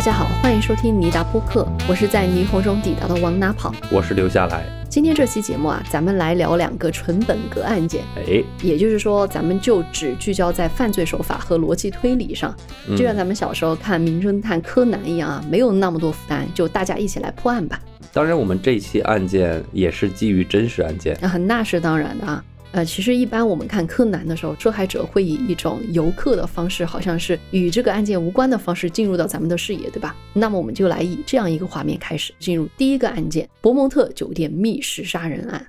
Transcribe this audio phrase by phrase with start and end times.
[0.00, 3.70] 大家好，欢迎收听尼达播客，我是在霓虹中抵达的往哪跑。
[3.92, 4.64] 我是留下来。
[4.88, 12.56] 今天这期节目啊，咱们来聊两个纯本格案件，哎，也就是说，咱们就只聚焦在犯罪手法和逻辑推理上，
[12.88, 17.78] 嗯就像咱们小时候看名侦探柯南一样啊，没有那么多负担，就大家一起来破案吧。
[18.10, 21.14] 当然，我们这期案件也是基于真实案件。
[21.16, 22.42] 啊，那是当然的啊。
[22.72, 30.14] 呃，其实一般我们看柯南的时候，受害者会以一种游客的方式，好像是与这个案件无关的方式进入到咱们的视野，对吧？
[30.32, 35.66] 那么我们就来以这样一个画面开始进入第一个案件——博蒙特酒店密室杀人案。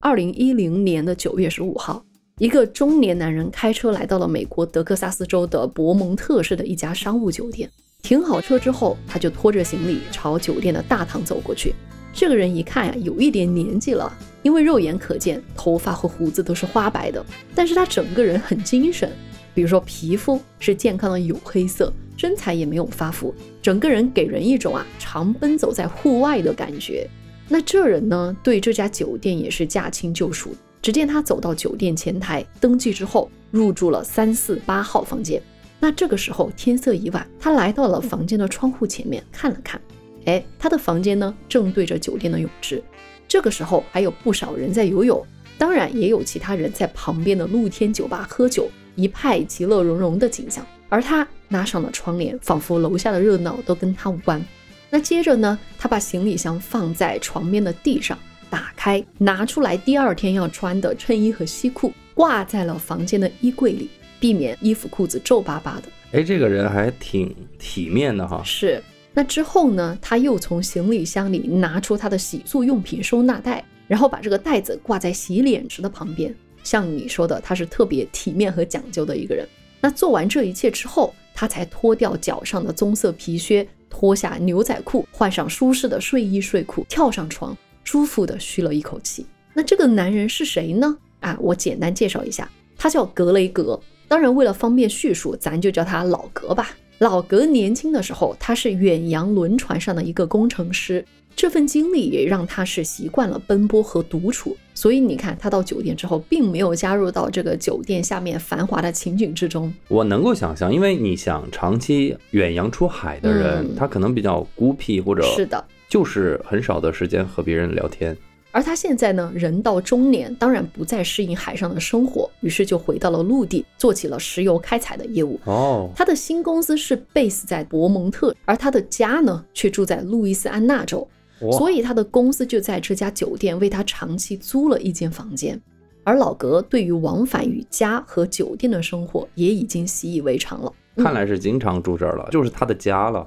[0.00, 2.02] 二零一零年的九月十五号，
[2.38, 7.70] 一个中年男人开车来到了美国德克萨斯州的博蒙特市的一家商务酒店。
[8.02, 11.72] 停好车之后，他就拖着行李朝酒店的大堂走过去。
[12.12, 19.10] 这个人一看呀、有一点年纪了，因为肉眼可见头发和胡子都是花白的，但是他整个人很精神。
[19.54, 27.08] 比如说皮肤是健康的黝黑色，身材也没有发福，整个人给人一种啊常奔走在户外的感觉。
[27.48, 30.50] 那这人呢，对这家酒店也是驾轻就熟。
[30.82, 35.40] 只见他走到酒店前台登记之后，入住了三四八号房间。
[35.82, 39.80] 那这个时候天色已晚，他来到了房间的窗户前面看了看，
[40.26, 42.80] 哎，他的房间呢正对着酒店的泳池。
[43.26, 45.26] 这个时候还有不少人在游泳，
[45.58, 50.64] 当然也有其他人在旁边的露天酒吧喝酒，一派其乐融融的景象。
[50.88, 54.40] 而他拉上了窗帘，仿佛楼下的热闹都跟他无关。
[54.88, 58.16] 那接着呢，他把行李箱放在床边的地上，
[58.48, 63.90] 打开，拿出来第二天要穿的衬衣和西裤，挂在了房间的衣柜里。
[64.22, 65.88] 避免衣服裤子皱巴巴的。
[66.12, 68.40] 哎，这个人还挺体面的哈。
[68.44, 68.80] 是。
[69.12, 76.32] 那之后呢，他又从行李箱里拿出他的洗漱用品收纳袋，然后把这个袋子挂在洗脸池的旁边。
[76.62, 79.44] 像你说的，他是特别体面和讲究的一个人。
[79.80, 89.26] 那做完这一切之后，他才脱掉脚上的棕色皮靴，脱下牛仔裤，换上舒适的睡衣睡裤，跳上床，舒服的吁了一口气。
[89.52, 90.96] 那这个男人是谁呢？
[91.18, 92.48] 啊，我简单介绍一下，
[92.78, 93.78] 他叫格雷格。
[94.12, 96.68] 当然，为了方便叙述，咱就叫他老格吧。
[96.98, 101.02] 老格年轻的时候，他是远洋轮船上的一个工程师，
[101.34, 104.54] 这份经历也让他是习惯了奔波和独处。
[104.74, 109.72] 所以你看，他到酒店之后，并没有加入到这个酒店下面繁华的情景之中。
[109.88, 118.14] 我能够想象，因为你想长期远洋出海的人，嗯他可能比较孤僻，或者是的，就是很少的时间和别人聊天。
[118.52, 125.40] 而他现在呢，人到中年，当然不再适应海上的生活，于是就回到了陆地，做起了石油开采的业务。
[125.46, 131.08] 哦，他的新公司是 base 在博蒙特，而他的家呢却住在路易斯安那州，
[131.52, 135.58] 所以以他的公司就在这家酒店为他长期租了一间房间。
[136.04, 140.70] 而老格对于往返于家和酒店的生活也已经习以为常了。
[140.96, 143.26] 看来是经常住这儿了，就是他的家了。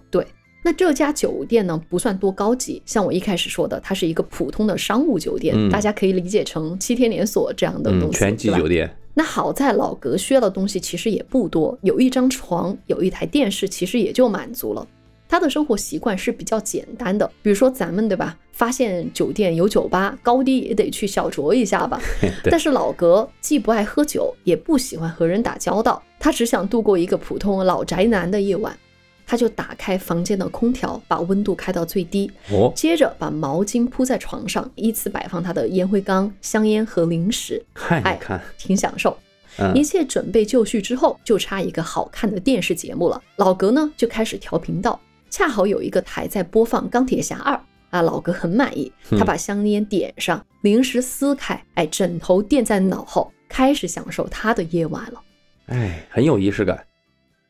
[0.65, 8.91] 那这家酒店呢，不算多高级，像我一开始说的，它是一个普通的商务酒店，嗯大家可以理解成七天连锁这样的东嗯，西，全季酒店。
[9.13, 14.87] 那好在老格需要的东西其实也不多，有一张床，有一台电视，其实也就满足了。
[15.29, 18.35] 他的生活习惯是比较简单的，比如说咱们对吧？
[18.51, 22.01] 发现酒店有酒吧，高低也得去小酌一下吧。
[22.49, 28.75] 但是老格既不爱喝酒，也不喜欢和人打交道，他只想度过一个普通老宅男的夜晚。
[29.25, 39.17] 他就打开房间的空调，把温度开到最低，哦，接着把毛巾铺在床上，依次摆放他的烟灰缸、香烟和零食， 嗨，哎你看，挺享受。
[39.57, 43.21] 嗯一，切准备就绪之后，就差一个好看的电视节目了。
[43.37, 44.99] 老格呢就开始调频道，
[45.29, 47.53] 恰好有一个台在播放《钢铁侠二》
[47.89, 55.21] 啊，老格很满意，嗯他把香烟点上，零食撕开，哎，枕头垫在脑后，开始享受他的夜晚了。
[55.67, 56.85] 哎，很有仪式感。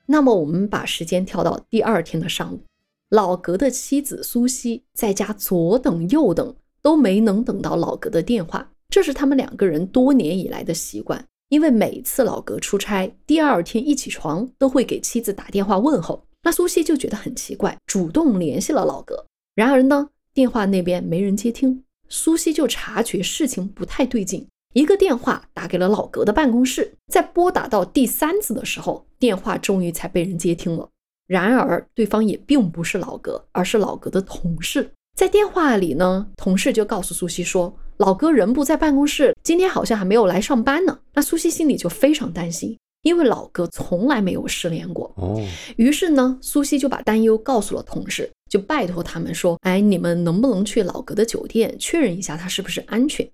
[0.08, 2.62] 那么我们把时间跳到第二天的上午，
[3.10, 11.26] 老格的妻子苏西在家左等右等都没能等到老格的电话，这是他们两个人多年以来的习惯。
[11.50, 16.26] 因为每次老格出差，第二天一起床都会给妻子打电话问候。
[16.42, 19.26] 那苏西就觉得很奇怪，主动联系了老格。
[19.54, 26.96] 然而呢，电话那边没人接听，苏西就察觉事情不太对劲，一个电话打给了老格的办公室。
[27.08, 30.90] 在拨打到第三次的时候，电话终于才被人接听了。
[31.28, 34.92] 然而，对方也并不是老格，而是老格的同事。
[35.18, 41.00] 在电话里呢，同事就告诉苏西说，老哥人不在办公室，今天好像还没有来上班呢。
[41.14, 45.10] 那苏西心里就非常担心，因为老哥从来没有失联过。
[45.16, 45.42] 哦，
[45.78, 53.26] 于是呢，苏西就把担忧告诉了同事，就拜托他们说：“哎，你们能不能去老格的酒店确认一下他是不是安全？”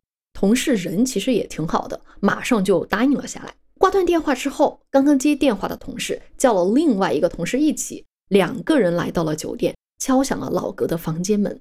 [0.42, 3.54] 同事人其实也挺好的，马上就答应了下来。
[3.78, 11.60] 挂断电话之后，刚刚接电话的同事叫了另外一个同事一起，两个人来到了酒店，敲响了老格的房间门。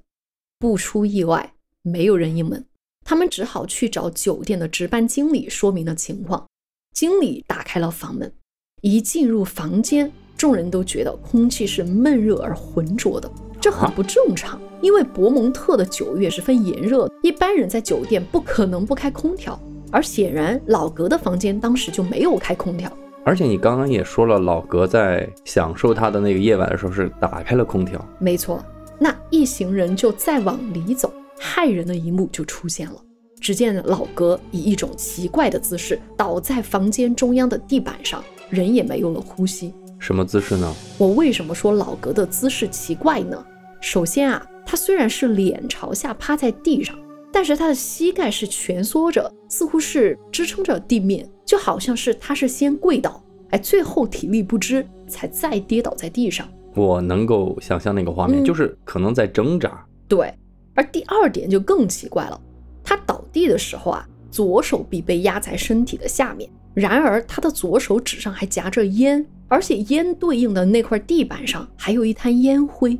[0.57, 2.65] 不出意外，没有人应门，
[3.05, 6.47] 他们只好去找酒店的值班经理说明了情况。
[6.95, 8.33] 经理打开了房门，
[8.81, 14.59] 一进入房间，众人都觉得空气是闷热而浑浊的，这很不正常。
[14.81, 19.57] 因为博蒙特的九月十分炎热，一般人在酒店不可能不开空调，
[19.91, 22.91] 而显然老格的房间当时就没有开空调。
[23.23, 28.03] 而且你刚刚也说了，老格在享受他的那个夜晚的时候是打开了空调。
[28.17, 28.59] 没错，
[28.97, 32.95] 那一行人就再往里走，骇人的一幕就出现了。
[33.39, 39.71] 只见老格以一种奇怪的姿势倒在房间中央的地板上，人也没有了呼吸。
[39.99, 40.75] 什么姿势呢？
[40.97, 43.45] 我为什么说老格的姿势奇怪呢？
[43.81, 46.95] 首先啊，他虽然是脸朝下趴在地上，
[47.33, 56.47] 但是他的膝盖是蜷缩着，似乎是支撑着地面，就好像是他是先跪倒，哎，最后体力不支才再跌倒在地上。
[56.75, 59.83] 我能够想象那个画面，嗯就是可能在挣扎。
[60.07, 60.33] 对，
[60.75, 62.39] 而第二点就更奇怪了，
[62.83, 72.97] 他倒地的时候啊，左手臂被压在身体的下面，然而他的左手指上还夹着烟，而且烟对应的那块地板上还有一滩烟灰。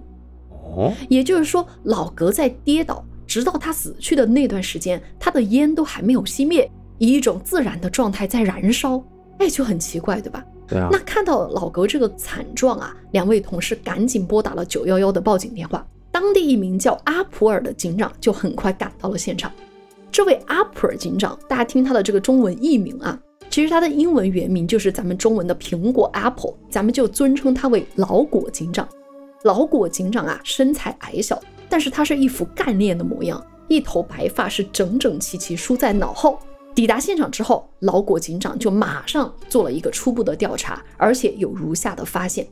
[0.76, 9.04] 哦，也就是说，老格在跌倒，直到他死去的那段时间，他的烟都还没有熄灭，以一种自然的状态在燃烧。
[9.40, 10.46] 哎，就很奇怪，对吧？
[10.68, 15.86] 对啊那，看到老格这个惨状啊，两位同事赶紧拨打了九幺幺的报警电话。
[16.12, 19.52] 当地一名叫阿普尔的警长就很快赶到了现场。
[20.12, 23.18] 这位阿普尔警长，大家听他的这个中文译名啊，
[23.50, 28.88] 其实他的英文原名就是咱们中文的苹果 Apple，咱们就尊称他为老果警长。
[29.44, 36.38] 老果警长啊，身材矮小，但是他是一副干练的模样，一头白发是整整齐齐梳在脑后。
[36.76, 42.48] 抵达现场之后，老果警长就马上做了一个初步的调查，而且有如下的发现：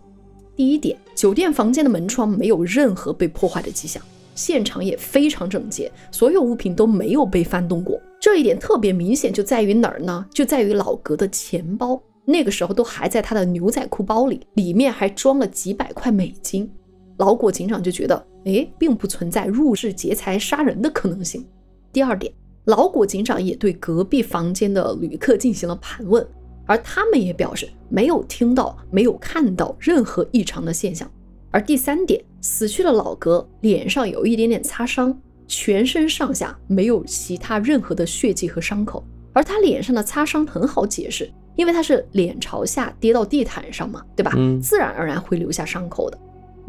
[0.56, 4.02] 第一点，酒店房间的门窗没有任何被破坏的迹象，
[4.34, 8.02] 现场也非常整洁，所有物品都没有被翻动过。
[8.20, 10.26] 这一点特别明显，就在于哪儿呢？
[10.34, 16.70] 就在于老格的钱包，那个时候都还在他的牛仔裤包里，里面还装了几百块美金。
[17.20, 21.46] 老果警长就觉得，哎，并不存在入室劫财杀人的可能性。
[21.92, 22.34] 第二点，
[22.64, 26.26] 老果警长也对隔壁房间的旅客进行了盘问，
[26.66, 31.12] 而他们也表示没有听到、没有看到任何异常的现象。
[31.52, 39.04] 而第三点，死去的老格脸上有一点点擦伤，全身上下没有其他任何的血迹和伤口。
[39.34, 44.32] 而他脸上的擦伤很好解释，因为他是脸朝下跌到地毯上嘛，对吧？
[44.38, 46.18] 嗯自然而然会留下伤口的。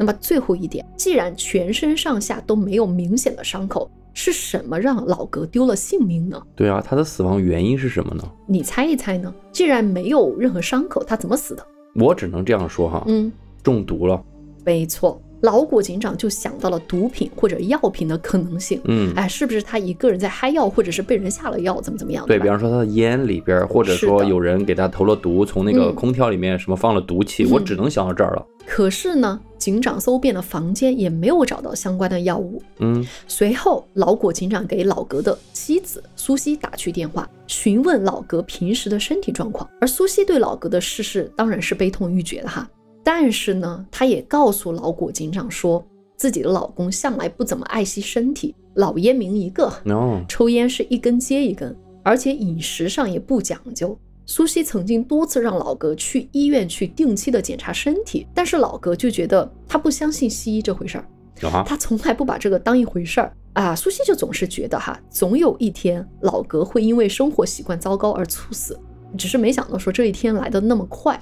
[0.01, 6.41] 那么最后一点，既然全身上下都没有明显的伤口，是什么让老格丢了性命呢？
[6.55, 8.23] 对啊，他的死亡原因是什么呢？
[8.47, 9.31] 你猜一猜呢？
[9.51, 11.63] 既然没有任何伤口，他怎么死的？
[11.93, 13.31] 我只能这样说哈，嗯，
[13.61, 14.19] 中毒了。
[14.65, 18.79] 没错，老果警长就想到了毒品或者药品的可能性。
[18.85, 22.25] 嗯，哎，是不是他一个人在嗨药，或者是被人下了药，怎么怎么样？
[22.27, 28.45] 对，比方说他的烟里边，或者说有人给他投了毒，从那个嗯空调里面什么放了毒气，嗯我只能想到这儿了。
[28.67, 32.61] 可是呢，警长搜遍了房间，也没有找到相关的药物。
[32.77, 39.67] 嗯，随后，老果警长给老格的妻子苏西打去电话，询问老格平时的身体状况。
[39.81, 42.69] 而苏西对老格的逝世当然是悲痛欲绝的哈，
[43.03, 45.83] 但是呢，她也告诉老果警长说，
[46.17, 53.97] 自己的老公向来不怎么爱惜身体，老烟民一个，哦，抽烟是一根接一根，而且饮食上也不讲究。
[54.27, 63.75] 苏西曾经多次让老格去医院去定期的检查身体，但是老格就觉得他不相信西医这回事儿，啊，他从来不把这个当一回事儿啊。
[63.75, 68.79] 苏西就总是觉得哈，总有一天老格会因为生活习惯糟糕而猝死，
[69.17, 71.19] 只是没想到说这一天来的那么快。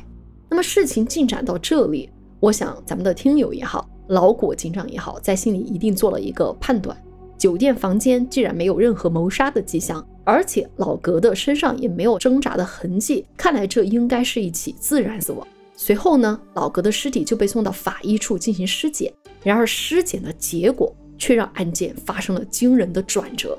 [0.50, 6.98] 那么事情进展到这里，我想咱们的听友也好，老果警长也好，在心里一定做了一个判断：
[7.38, 15.48] 酒店房间既然没有任何谋杀的迹象，而且老格的身上也没有挣扎的痕迹，看来这应该是一起自然死亡。
[15.76, 19.14] 随后呢，老格的尸体就被送到法医处进行尸检，
[19.44, 23.58] 然而尸检的结果却让案件发生了惊人的转折。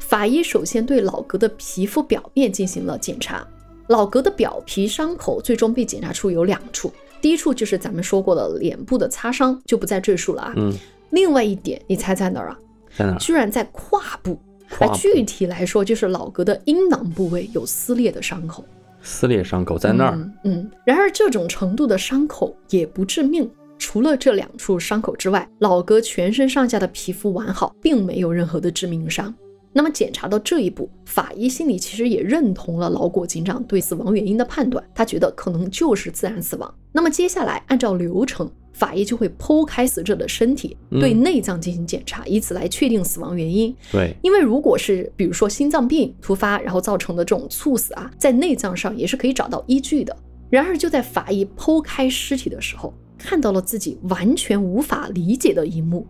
[0.00, 3.46] 法医首先对老格的皮肤表面进行了检查，
[3.88, 10.52] 老格的表皮伤口最终被检查出有两处，第一处就是咱们说过的脸部的擦伤，就不再赘述了啊。
[10.56, 10.72] 嗯，
[11.10, 12.58] 另外一点，你猜在哪儿啊？
[12.96, 13.18] 在哪儿？
[13.18, 14.38] 居然在胯部。
[14.70, 18.64] 胯具体来说，就是老格的阴囊部位有撕裂的伤口，
[19.02, 20.14] 撕裂伤口在那儿。
[20.16, 20.32] 嗯。
[20.44, 23.48] 嗯，然而这种程度的伤口也不致命。
[23.78, 29.32] 除了这两处伤口之外，老格全身上下的皮肤完好，并没有任何的致命伤。
[29.76, 36.74] 那么检查到这一步，法医心里其实也认同了老果警长对死亡原因的判断，他觉得可能就是自然死亡。
[36.92, 43.74] 那么接下来按照流程，法医就会剖开死者的身体，对内脏进行检查，以此来确定死亡原因。
[43.90, 50.16] 对，因为如果是比如说心脏病突发然后造成的这种猝死啊，在内脏上也是可以找到依据的。
[50.50, 56.06] 然而就在法医剖开尸体的时候，看到了自己完全无法理解的一幕：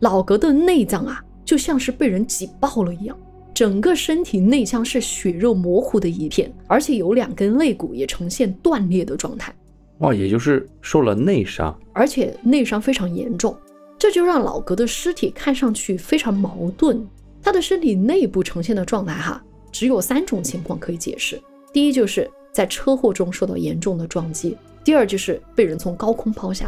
[0.00, 1.24] 老格的内脏啊。
[1.46, 3.16] 就像是被人挤爆了一样，
[3.54, 9.54] 整个身体内腔是血肉模糊的一片，而且有两根肋骨也呈现断裂的状态。
[10.00, 13.56] 哇，也就是受了内伤，而且内伤非常严重，
[13.96, 17.02] 这就让老格的尸体看上去非常矛盾。
[17.40, 21.40] 他的身体内部呈现的状态，哈，只有三种情况可以解释：
[21.72, 24.50] 第一，就是在车祸中受到严重的撞击；
[24.82, 26.66] 第二，就是被人从高空抛下；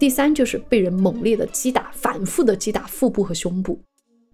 [0.00, 3.78] 第三，就是被人猛烈的击打，反复的击打腹部和胸部。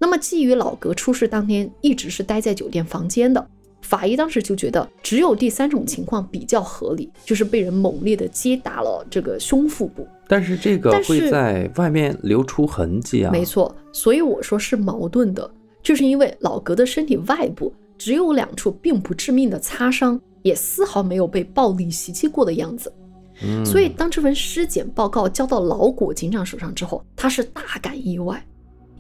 [0.03, 3.47] 那么，基于老格出事当天一直是待在酒店房间的，
[3.83, 10.05] 法医当时就觉得只有第三种情况比较合理，就是被人猛烈的击打了这个胸腹部。
[10.27, 13.31] 但是这个会在外面留出痕迹啊？
[13.31, 15.49] 没错，所以我说是矛盾的，
[15.85, 22.93] 就是因为老格的身体外部只有两处并不致命的擦伤，也丝毫没有被暴力袭击过的样子。
[23.45, 28.45] 嗯，所以当这份尸检报告交到老果警长手上之后，他是大感意外。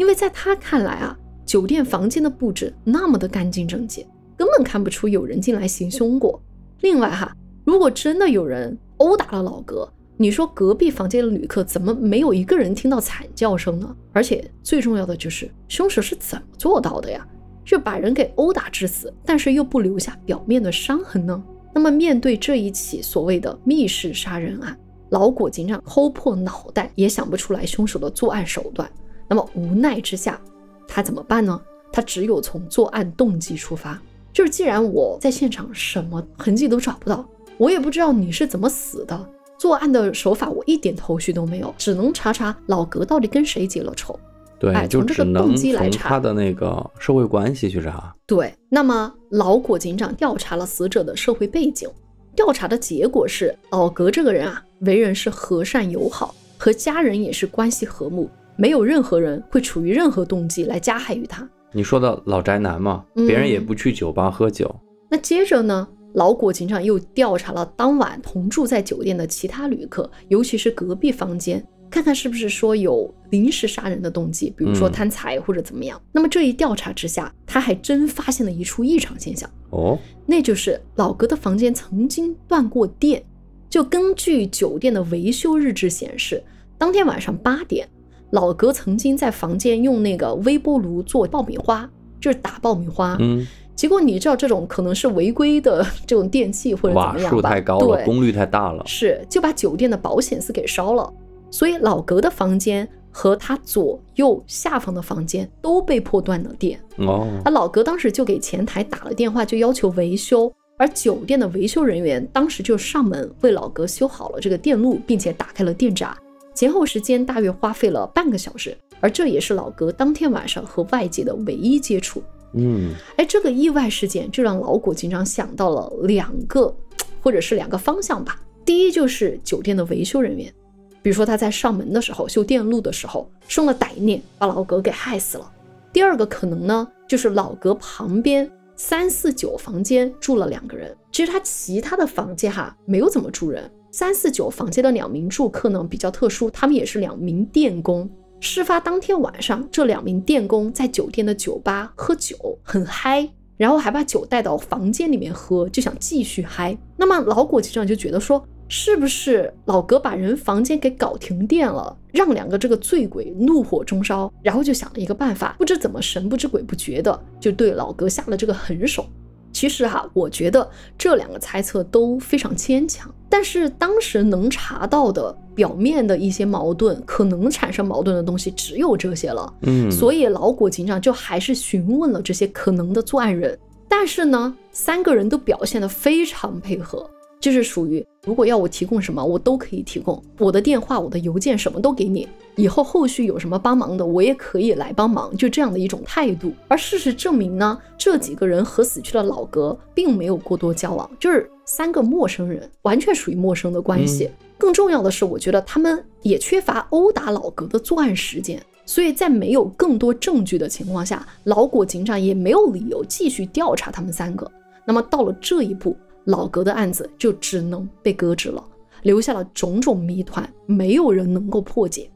[0.02, 1.16] 因为在他看来啊，
[1.46, 4.04] 酒店房间的布置那么的干净整洁，
[4.36, 6.42] 根本看不出有人进来行凶过。
[6.80, 7.32] 另外哈，
[7.64, 13.94] 如果真的有人殴打了老格，你说隔壁房间的旅客怎么没有一个人听到惨叫声呢？
[14.12, 17.24] 而且最重要的就是，凶手是怎么做到的呀？
[17.64, 21.40] 是把人给殴打致死，但是又不留下表面的伤痕呢？
[21.72, 24.76] 那么面对这一起所谓的密室杀人案，
[25.10, 28.90] 老果警长抠破脑袋也想不出来凶手的作案手段。
[29.32, 30.38] 那么无奈之下，
[30.86, 31.58] 他怎么办呢？
[31.90, 33.98] 他只有从作案动机出发，
[34.30, 44.20] 就是既然我在现场什么痕迹都找不到，我也不知道你是怎么死的，作案的手法我一点头绪都没有，只能查查老格到底跟谁结了仇。
[44.58, 48.14] 对，从这个动机来查他的那个社会关系去查。
[48.26, 51.88] 对，那么老果警长调查了死者的社会背景，
[52.36, 58.28] 调查的结果是老格这个人啊，为人是和善友好，和家人也是关系和睦。
[58.56, 61.48] 没有任何人会处于任何动机来加害于他。
[61.72, 64.74] 你说的老宅男嘛，别人也不去酒吧喝酒。
[65.10, 76.00] 那接着呢，老果警长又调查了当晚同住在酒店的其他旅客，尤其是隔壁房间，看看是不是说有临时杀人的动机，比如说贪财或者怎么样。
[76.12, 83.22] 那么这一调查之下，他还真发现了一处异常现象哦，那就是老格的房间曾经断过电。
[83.70, 86.44] 就根据酒店的维修日志显示，
[86.76, 87.88] 当天晚上八点。
[88.32, 93.16] 老格曾经在房间用那个微波炉做爆米花，就是打爆米花。
[93.20, 93.46] 嗯，
[93.76, 101.12] 结果你知道这种可能是违规的这种电器或者怎么样瓦数太高了，功率太大了，是就把酒店的保险丝给烧了。
[101.50, 106.80] 所以老格的房间和他左右下方的房间都被迫断了电。
[106.96, 110.50] 哦，而老格当时就给前台打了电话，就要求维修。
[110.78, 116.16] 而酒店的维修人员当时就上门为老格修好了这个电路，并且打开了电闸。
[116.62, 122.22] 前后时间大约花费了半个小时，而这也是老格当天晚上和外界的唯一接触。
[122.52, 126.72] 嗯，哎，这个意外事件就让老谷警长想到了两个，
[127.20, 128.40] 或者是两个方向吧。
[128.64, 130.54] 第一就是酒店的维修人员，
[131.02, 135.52] 比如说他在上门的时候修电路的时候生了歹念，把老格给害死了。
[135.92, 143.68] 第二个可能呢，就是老格旁边三四九房间住了两个人，其实他其他的房间哈没有怎么住人。
[143.94, 148.08] 三四九房间的两名住客呢比较特殊，他们也是两名电工。
[148.40, 156.76] 事发当天晚上，这两名电工在酒店的酒吧喝酒，很嗨，然后还把酒带到房间里面喝，就想继续嗨。
[156.96, 169.04] 那么老果局长就觉得说，是不是老格把人房间给搞停电了，让两个这个醉鬼怒火中烧，然后就想了一个办法，不知怎么神不知鬼不觉的就对老格下了这个狠手。
[169.52, 173.12] 其实哈，我觉得这两个猜测都非常牵强。
[173.28, 179.52] 但是当时能查到的表面的一些矛盾，可能产生矛盾的东西只有这些了。
[179.62, 183.58] 嗯，所以老果警长就还是询问了这些可能的作案人。
[183.88, 187.08] 但是呢，三个人都表现得非常配合。
[187.42, 190.22] 就是属于，如果要我提供什么，我都可以提供。
[190.38, 192.28] 我的电话、我的邮件，什么都给你。
[192.54, 195.36] 以后后续有什么帮忙的，我也可以来帮忙。
[195.36, 196.52] 就这样的一种态度。
[196.68, 204.30] 而事实证明呢，这几个人和死去的老格并没有过多交往，就是三个陌生人，完全属于陌生的关系。
[204.56, 208.62] 更重要的是，我觉得他们也缺乏殴打老格的作案时间。
[208.86, 214.48] 所以在没有更多证据的情况下，老果警长也没有理由继续调查他们三个。
[214.84, 218.64] 那么到了这一步，老格的案子就只能被搁置了，
[219.02, 222.10] 留下了种种谜团，没有人能够破解。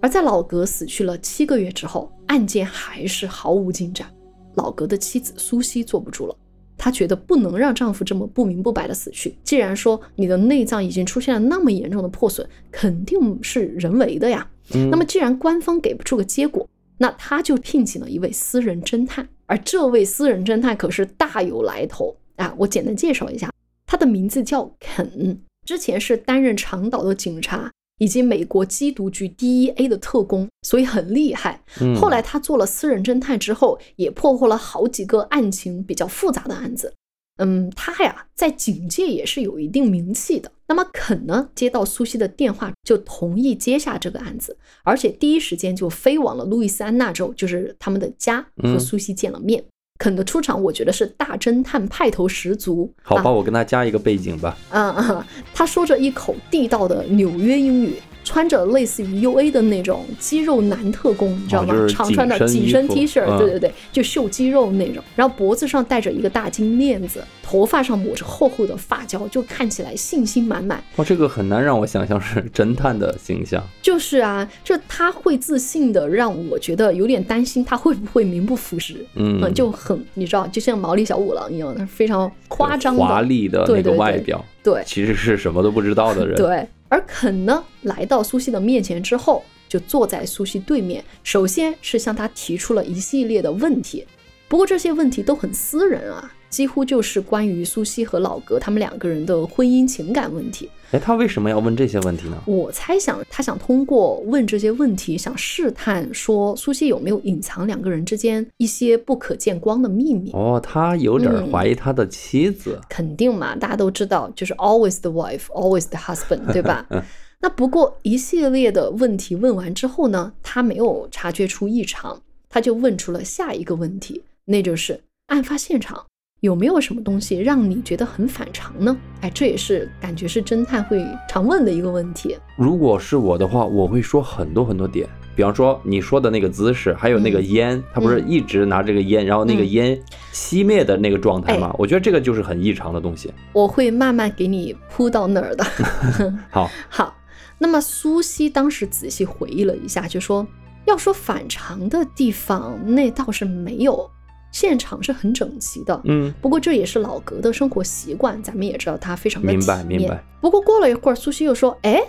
[0.00, 4.06] 而在老格死去了七个月之后，案件还是毫无进展。
[4.54, 6.36] 老格的妻子苏西坐不住了，
[6.76, 9.36] 她觉得不能让丈夫这么不明不白的死去。
[9.42, 14.46] 既然说你的内脏已经出现了那么严重的破损，肯定是人为的呀。
[14.90, 19.28] 那么既然官方给不出个结果，那她就聘请了一位私人侦探。
[19.46, 22.54] 而这位私人侦探可是大有来头啊！
[22.58, 23.50] 我简单介绍一下，
[23.86, 27.70] 他的名字叫肯，之前是担任长岛的警察。
[27.98, 31.62] 以及美国缉毒局 DEA 的特工，所以很厉害。
[31.94, 36.92] 后来他做了私人侦探之后，也破获了好几个案情比较复杂的案子。
[37.38, 40.50] 嗯，他呀在警界也是有一定名气的。
[40.66, 49.64] 那么肯呢接到苏西的电话，就同意接下这个案子，而且第一时间就飞往了路易斯安那州，就是他们的家，和苏西见了面。
[50.04, 52.92] 肯的出场，我觉得是大侦探派头十足。
[53.02, 54.54] 好吧，我跟他加一个背景吧。
[54.68, 57.96] 嗯嗯，他说着一口地道的纽约英语。
[58.24, 61.86] 穿着类似于 U A 的那种肌肉男特工，你知道吗？
[61.88, 65.04] 常穿的紧身 T 恤，对对对，就秀肌肉那种。
[65.14, 70.82] 然后脖子上戴着一个大金链子，头发上抹着厚厚的发胶，就看起来信心满满。
[70.96, 73.62] 哇，这个很难让我想象是侦探的形象。
[73.82, 79.04] 就是啊，就他会自信的让我觉得有点担心，他会不会名不副实？
[79.14, 84.42] 嗯，就很你知道，就像毛利小五郎一样，非常夸张华丽的那个外表。
[84.62, 86.34] 对，其实是什么都不知道的人。
[86.36, 86.66] 对。
[86.88, 91.04] 而肯呢，来到苏西的面前之后，就坐在苏西对面。
[91.22, 94.06] 首先是向他提出了一系列的问题，
[94.48, 100.70] 不过这些问题都很私人啊，几乎就是关于苏西和老格他们两个人的婚姻情感问题。
[100.94, 102.40] 哎，他为什么要问这些问题呢？
[102.46, 110.30] 我猜想，他想通过问这些问题，想试探说苏西有没有隐藏两个人之间一些不可见光的秘密。
[110.30, 112.80] 哦，他有点怀疑他的妻子。
[112.88, 116.86] 肯定嘛，大家都知道，就是 always the wife, always the husband，对吧？
[117.42, 126.06] 那不过一系列的问题问完之后呢，他没有察觉出异常，他就问出了下一个问题，那就是案发现场。
[126.44, 128.94] 有没有什么东西让你觉得很反常呢？
[129.22, 132.36] 哎，这也是感觉是侦探会常问的一个问题。
[132.54, 139.98] 如果是我的话，我会说很多很多点，比方说你说的那个姿势，还有那个烟，他不是一直拿这个烟，然后那个烟
[140.34, 141.74] 熄灭的那个状态吗？
[141.78, 143.32] 我觉得这个就是很异常的东西。
[143.54, 145.64] 我会慢慢给你铺到那儿的。
[146.52, 147.16] 好，好。
[147.56, 150.46] 那么苏西当时仔细回忆了一下，就说
[150.84, 154.10] 要说反常的地方，那倒是没有。
[154.54, 160.22] 现场是很整齐的，嗯，不过这也是老格的生活习惯，咱们也知道他非常的明白明白。
[160.40, 162.00] 不过过了一会儿，苏西又说：“哎，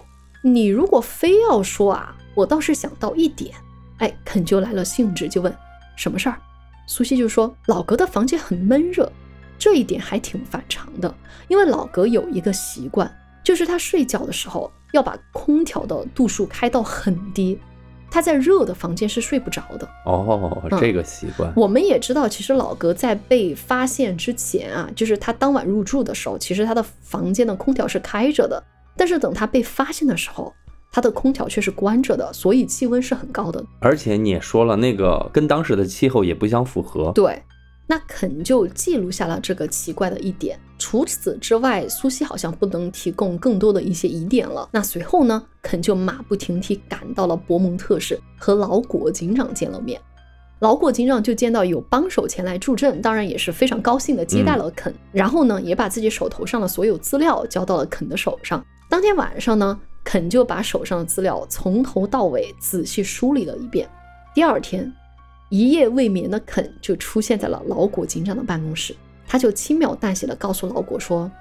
[0.43, 3.51] 你如果非要说啊，我倒是想到一点。”
[3.97, 5.51] 哎，肯就来了兴致，就问
[5.95, 6.39] 什么事儿。
[6.85, 9.11] 苏西就说：“老格的房间很闷热，
[9.57, 11.11] 这一点还挺反常的，
[11.47, 13.11] 因为老格有一个习惯，
[13.43, 17.57] 就是他睡觉的时候要把空调的度数开到很低。”
[18.15, 21.51] 他在热的房间是睡不着的哦，这个习惯。
[21.53, 28.63] 我们也知道，其实老格在被发现之前啊，就是他当晚入住的时候，其实他的房间的空调是开着的。
[28.95, 30.53] 但是等他被发现的时候，
[30.93, 33.61] 他的空调却是关着的，所以气温是很高的。
[33.81, 37.11] 而且你也说了，那个跟当时的气候也不相符合。
[37.13, 37.43] 对。
[37.87, 40.59] 那肯就记录下了这个奇怪的一点。
[40.77, 44.67] 除此之外，苏西好像不能提供更多的一些疑点了。
[44.71, 50.01] 那随后呢，肯就马不停蹄赶到了博蒙特市，和老果警长见了面。
[50.59, 54.93] 老果警长就见到有帮手前来助阵，当然也是非常高兴的接待了肯。
[55.11, 58.65] 然后呢，也把自己手头上的所有资料交到了肯的手上。
[58.89, 63.87] 当天晚上呢，肯就把手上的资料从头到尾仔细梳理了一遍。
[64.33, 64.91] 第二天。
[65.55, 68.93] 一夜未眠的肯就出现在了老果警长的办公室，
[69.25, 71.31] 他就轻描淡写的告诉老果说：“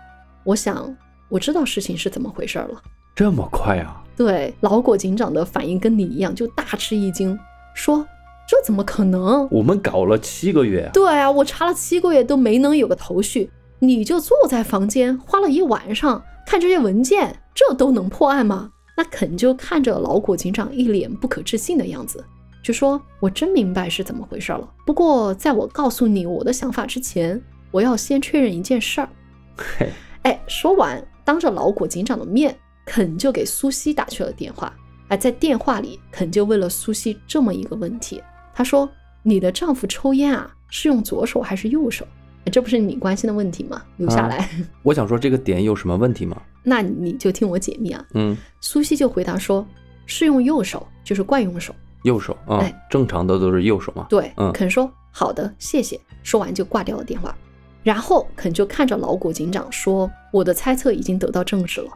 [0.47, 0.97] 我想
[1.29, 2.81] 我知道事情是怎么回事了。”
[3.17, 4.01] 这么快啊？
[4.17, 7.37] 对，老果警长的反应跟你一样，就大吃一惊，
[7.75, 8.07] 说
[8.49, 9.49] ：“这怎么可能？
[9.51, 13.51] 我们搞了七个月。”对啊，我查了七个月都没能有个头绪，
[13.81, 18.71] 你就坐在房间花了一晚上看这些文件，这都能破案吗？
[18.97, 22.25] 那肯就看着老果警长一脸不可置信的样子。
[22.65, 24.67] 就说：“我真明白是怎么回事了。
[24.87, 27.39] 不过，在我告诉你我的想法之前，
[27.71, 29.09] 我要先确认一件事儿。”
[29.55, 29.91] 嘿，
[30.23, 34.75] 哎，说完，当着老果警长的面，肯就给苏西打去了电话。
[35.09, 38.23] 哎，在电话里，肯就问了苏西这么一个问题
[38.55, 38.89] ：“他说，
[39.23, 42.07] 你的丈夫抽烟啊，是用左手还是右手？
[42.51, 43.83] 这不是你关心的问题吗？
[43.99, 44.49] 留下来。
[44.83, 46.41] 我想说这个点有什么问题吗？
[46.63, 48.03] 那你就听我解密啊。
[48.15, 49.67] 嗯，苏西就回答说：
[50.07, 54.07] 是用右手，就是惯用手。”右手啊、哎正常的都是右手嘛。
[54.09, 56.01] 对，嗯肯说好的，谢谢。
[56.23, 57.37] 说完就挂掉了电话。
[57.83, 61.91] 然后肯就看着老果警长说：“我的猜测已经得到证实了。”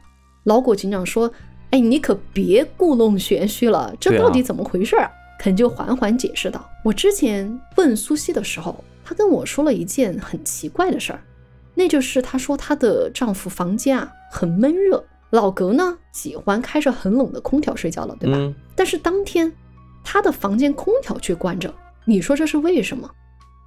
[0.45, 1.33] 老果警长说
[1.71, 11.21] ：“哎，你可别故弄玄虚了，这到底怎么回事啊？”肯就缓缓解释道：“我之前问苏西的时候，她跟我说了一件很奇怪的事儿，
[11.75, 18.37] 那就是她说她的丈夫房间啊很闷热，老格呢喜欢开着很冷的空调睡觉了，对吧？
[18.37, 19.51] 嗯，但是当天
[20.11, 21.71] 他的房间空调却关着，
[22.07, 23.07] 你说这是为什么？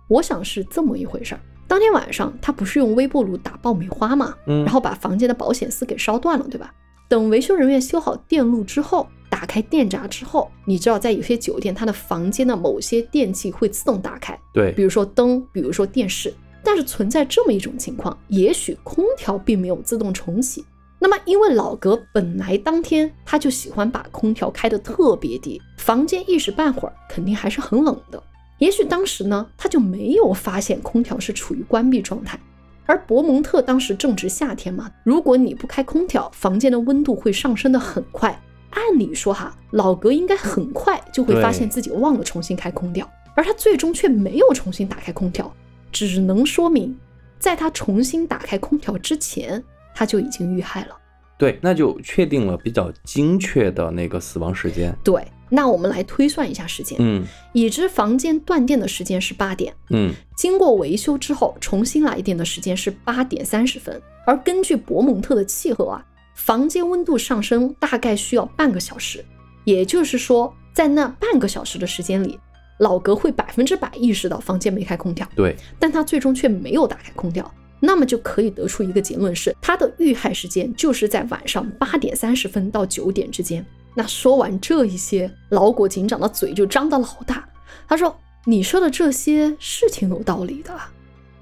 [0.07, 1.41] 我想是这么一回事儿。
[1.67, 4.33] 当天晚上他不是用微波炉打爆米花吗？
[4.47, 6.73] 嗯然后把房间的保险丝给烧断了，对吧？
[7.07, 16.33] 等维修人员修好电路之后，打开电闸之后，你知道在有些酒店，他的房间的某些电器会自动打开，对比，如说灯，比如说电视。
[16.63, 20.65] 但是存在这么一种情况，也许空调并没有自动重启。
[21.03, 28.21] 那么，因为老格本来当天他就喜欢把空调开得特别低，房间一时半会儿肯定还是很冷的。
[28.59, 32.39] 也许当时呢，他就没有发现空调是处于关闭状态。
[32.85, 38.39] 而博蒙特当时正值夏天嘛，如果你不开空调，房间的温度会上升的很快。
[38.69, 45.51] 按理说哈，老格应该很快就会发现自己忘了重新开空调，而他最终却没有重新打开空调，
[45.91, 46.95] 只能说明，
[47.39, 49.63] 在他重新打开空调之前，
[50.01, 50.97] 他就已经遇害了。
[51.37, 54.91] 对，那就确定了比较精确的那个死亡时间。
[55.03, 57.23] 对，那我们来推算一下时间，嗯。
[57.53, 69.23] 已知房间断电的时间是八点，嗯，经过维修之后重新来电的时间是八点三十分，而根据博蒙特的气候啊，房间温度上升大概需要半个小时，
[69.65, 72.39] 也就是说，在那半个小时的时间里，
[72.79, 77.51] 老格会百分之百意识到房间没开空调，对，但他最终却没有打开空调。
[77.81, 83.65] 那么就可以得出一个结论是，他的遇害时间就是在晚上八点三十分到九点之间。
[83.95, 87.43] 那说完这一些，老果警长的嘴就张得老大。
[87.87, 88.15] 他说
[88.45, 90.71] ：“你说的这些是挺有道理的，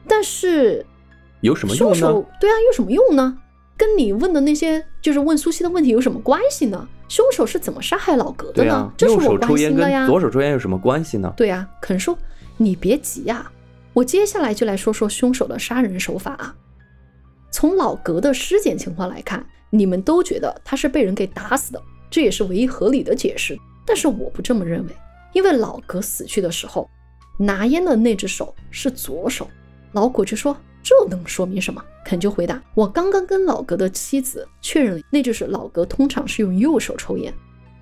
[0.07, 0.83] 但是
[1.41, 2.27] 有什么用凶手呢？
[2.39, 3.37] 对啊，有什么用呢？
[3.77, 6.87] 跟你问的那些就是问苏西的问题有什么关系呢？
[7.07, 8.73] 凶手是怎么杀害老格的呢？
[8.73, 9.99] 啊，这是我关心的呀。
[10.01, 11.31] 跟左手抽烟有什么关系呢？
[11.37, 12.17] 对啊，肯说
[12.57, 13.51] 你别急呀、
[13.93, 16.55] 我接下来就来说说凶手的杀人手法啊。
[17.51, 23.57] 从老格的尸检情况来看，你们都觉得他是被人给打死的，这也是唯一合理的解释。
[23.85, 24.95] 但是我不这么认为，
[25.33, 26.87] 因为老格死去的时候，
[27.37, 29.49] 拿烟的那只手是左手。
[29.93, 37.33] 老果就说：“这能说明什么？”肯就回答：“我刚刚跟老格的妻子确认了，那就是老格通常是用右手抽烟。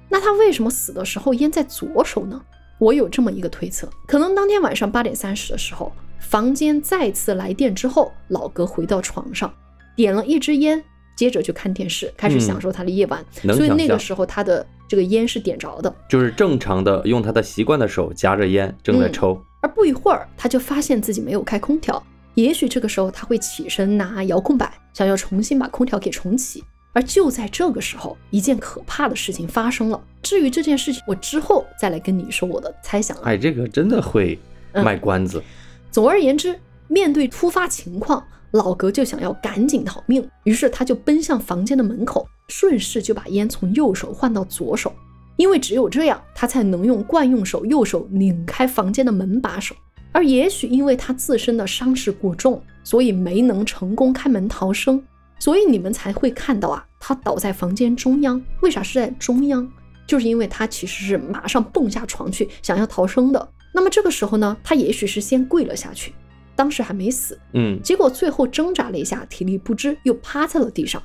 [0.08, 2.42] 那他为什么死的时候烟在左手呢？
[2.80, 9.52] 我有这么一个推测，可能当天晚上八点三十的时候，房间再次来电之后，老哥回到床上，
[9.96, 10.84] 点了一支烟，
[11.16, 13.26] 接着就看电视，开始嗯享受他的夜晚。
[13.44, 19.42] 能所以那个时候他的这个烟是点着的，就是正常的用他的习惯的手夹着烟正在嗯抽。
[19.62, 22.02] 而不一会儿他就发现自己没有开空调。
[22.36, 26.64] 也许这个时候他会起身拿遥控板，想要重新把空调给重启。
[26.98, 30.04] 而就在这个时候，一件可怕的事情发生了。
[30.24, 33.24] 至于这件事情，我之后再来跟你说我的猜想了。
[33.26, 34.40] 哎，这个真的会
[34.72, 35.40] 嗯卖关子。
[35.92, 44.92] 总而言之，面对突发情况，老格就想要赶紧逃命，于是他就奔向房间的门口，顺势就把烟从右手换到左手，
[45.36, 49.76] 因为只有这样，他才能用惯用手右手拧开房间的门把手。
[50.12, 55.00] 而也许因为他自身的伤势过重，所以没能成功开门逃生，
[55.38, 58.42] 所以你们才会看到啊，他倒在房间中央。
[58.62, 59.70] 为啥是在中央？
[60.06, 63.50] 就是因为他其实是马上蹦下床去想要逃生的。
[63.74, 66.14] 那么这个时候呢，他也许是先跪了下去，
[66.56, 71.04] 当时还没死，嗯，结果最后挣扎了一下，体力不支，又趴在了地上，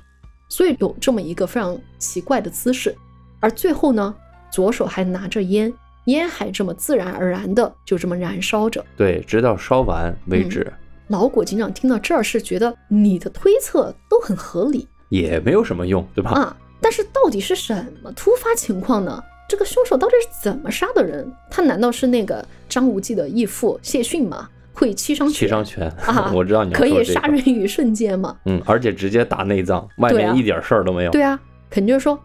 [0.48, 2.94] 所以有这么一个非常奇怪的姿势。
[3.40, 4.14] 而最后呢，
[4.50, 5.74] 左手还拿着烟，
[6.07, 8.83] 烟还这么自然而然的就这么燃烧着。
[8.96, 10.72] 对，直到烧完嗯为止，
[11.09, 16.31] 老果警长听到这儿是觉得你的推测都很合理也没有什么用，对吧？
[16.31, 19.22] 啊，但是到底是什么突发情况呢？
[19.46, 21.31] 这个凶手到底是怎么杀的人？
[21.51, 24.48] 他难道是那个张无忌的义父谢逊吗？
[24.72, 28.35] 会七伤拳七伤拳，啊 我知道你要可以杀人于瞬间吗？
[28.46, 31.11] 嗯，而且直接打内脏，外面一点事儿都没有。
[31.11, 32.18] 对啊，肯定就是说，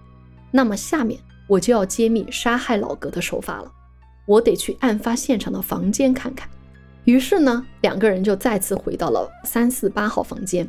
[0.50, 3.70] 那么下面我就要揭秘杀害老格的手法了，
[4.26, 6.48] 我得去案发现场的房间看看。
[7.04, 10.66] 于是呢，两个人就再次回到了三四八号房间。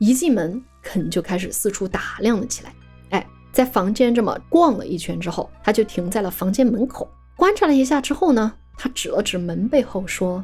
[0.00, 2.74] 一进门，肯就开始四处打量了起来。
[3.10, 10.42] 哎，在房间这么逛了一圈之后，他就停在了房间门口，观察了一下之后呢，他指了指门背后说：“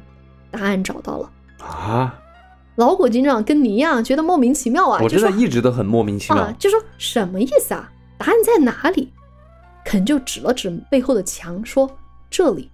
[0.53, 1.31] 答案找到了。
[1.59, 2.23] 啊，”
[2.77, 6.43] 老果警长跟你一样觉得莫名其妙啊，我就说真的一直都很莫名其妙。
[6.43, 7.91] 啊，就说什么意思啊？
[8.19, 9.11] 答案在哪里？
[9.87, 11.91] 肯就指了指背后的墙，说
[12.29, 12.71] ：“这里，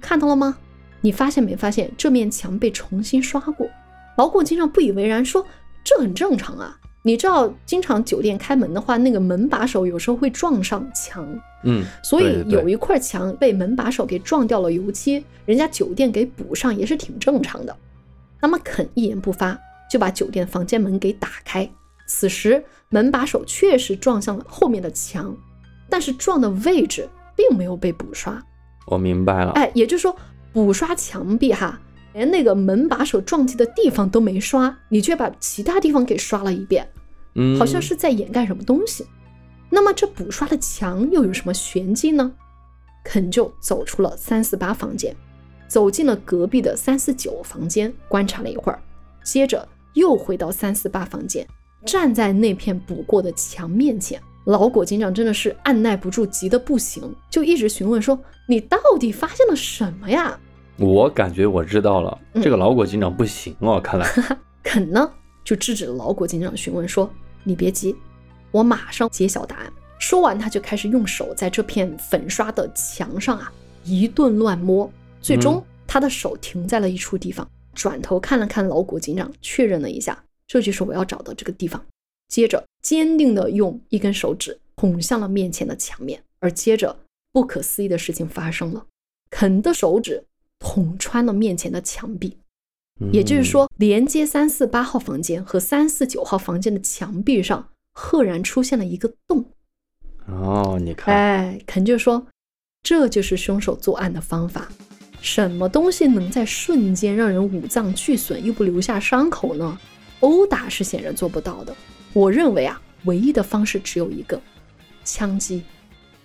[0.00, 0.56] 看到了吗？
[1.02, 3.68] 你发现没发现这面墙被重新刷过？
[4.16, 5.44] 老果警长不以为然，说
[5.84, 6.78] 这很正常啊。
[7.04, 11.26] 你知道，经常酒店开门的话，那个门把手有时候会撞上墙，
[11.64, 17.76] 嗯，所以有一块墙被门把手给撞掉了油漆，人家酒店给补上也是挺正常的。
[18.40, 19.58] 那么肯一言不发
[19.90, 21.68] 就把酒店房间门给打开。
[22.06, 25.36] 此时门把手确实撞向了后面的墙，
[25.88, 28.40] 但是撞的位置并没有被补刷。
[28.86, 29.50] 我明白了。
[29.52, 30.14] 哎，也就是说
[30.52, 31.80] 补刷墙壁哈，
[32.12, 36.88] 连那个门把手撞击的地方都没刷，你却把其他地方给刷了一遍。
[37.34, 39.06] 嗯，好像是在掩盖什么东西。
[39.70, 42.32] 那么这补刷的墙又有什么玄机呢？
[43.04, 45.16] 肯就走出了三四八房间，
[45.66, 48.80] 走进了隔壁的三四九房间，观察了一会儿，
[49.24, 51.46] 接着又回到三四八房间，
[51.86, 54.20] 站在那片补过的墙面前。
[54.44, 60.38] 老果警长真的是按耐不住，急得不行，就一直询问说：“你到底发现了什么呀
[60.78, 64.08] 我感觉我知道了，嗯这个老果警长不行哦， 看来。？”
[64.62, 65.10] 肯呢
[65.44, 67.10] 就制止了老果警长询问说
[67.44, 67.94] ：“你别急，
[68.50, 73.52] 我马上揭晓答案。”说完，他就开始用手在这片粉刷的墙上啊
[73.84, 81.84] 一顿乱摸，最终嗯他的手停在了一处地方，转头看了看老果警长，确认了一下，这就是我要找的这个地方。
[82.28, 86.96] 接着坚定的用一根手指捅向了面前的墙面，而接着
[87.30, 88.86] 不可思议的事情发生了，
[89.30, 90.24] 肯的手指
[90.62, 92.38] 捅穿了面前的墙壁。
[93.12, 99.44] 也就是说，连接三四八号房间和三四九号房间的墙壁上，赫然出现了一个洞。
[100.28, 102.24] 嗯，哦，你看，哎，肯就说，
[102.84, 104.68] 这就是凶手作案的方法。
[105.20, 109.76] 什么东西能在瞬间让人五脏俱损又不留下伤口呢？
[110.20, 111.74] 殴打是显然做不到的。
[112.12, 114.40] 我认为啊，唯一的方式只有一个，
[115.02, 115.62] 枪击。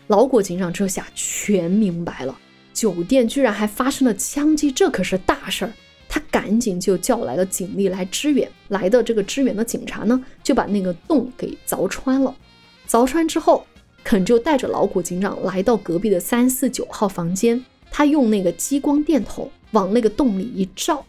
[0.08, 2.38] 老果警长这下全明白了，
[2.77, 5.73] 酒店居然还发生了枪击，这可是大事儿。
[6.07, 8.47] 他赶紧就叫来了警力来支援。
[8.67, 12.35] 来的这个支援的警察呢，就把那个洞给凿穿了。
[12.87, 13.65] 凿穿之后，
[14.03, 21.03] 肯就带着老谷警长来到隔壁的三四九号房间，他用那个激光电筒往那个洞里一照，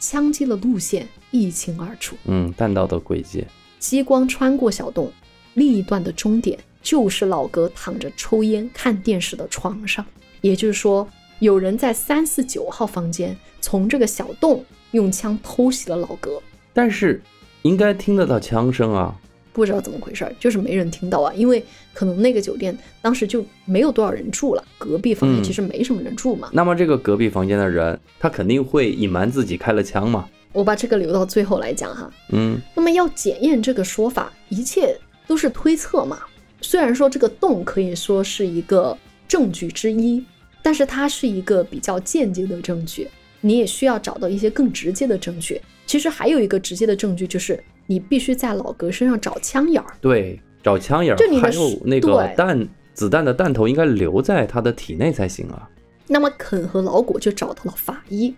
[0.00, 2.16] 枪击的路线一清二楚。
[2.24, 3.46] 嗯，弹道的轨迹，
[3.78, 5.12] 激光穿过小洞，
[5.54, 10.04] 另一段的终点就是老哥躺着抽烟看电视的床上。
[10.44, 16.38] 也就是说，有人在三四九号房间从这个小洞用枪偷袭了老格。
[16.74, 17.22] 但是
[17.62, 19.18] 应该听得到枪声啊。
[19.54, 26.50] 不知道怎么回事儿，就是没人听到啊，因为可能那个酒店当时就没有多少人住了，隔壁房间嗯其实没什么人住嘛。
[26.52, 30.28] 那么这个隔壁房间的人，他肯定会隐瞒自己开了枪嘛？
[30.52, 32.10] 我把这个留到最后来讲哈。
[32.32, 34.94] 嗯那么要检验这个说法，一切
[35.26, 36.18] 都是推测嘛。
[36.60, 38.94] 虽然说这个洞可以说是一个
[39.26, 40.22] 证据之一，
[40.64, 43.06] 但是它是一个比较间接的证据，
[43.42, 45.60] 你也需要找到一些更直接的证据。
[45.84, 49.94] 其实还有一个直接的证据，就是你必须在老格身上找枪眼儿。
[50.00, 55.68] 对，找枪眼儿还有那个弹子弹的弹头应该留在他的体内才行啊。
[56.06, 58.34] 那么肯和老果就找到了法医，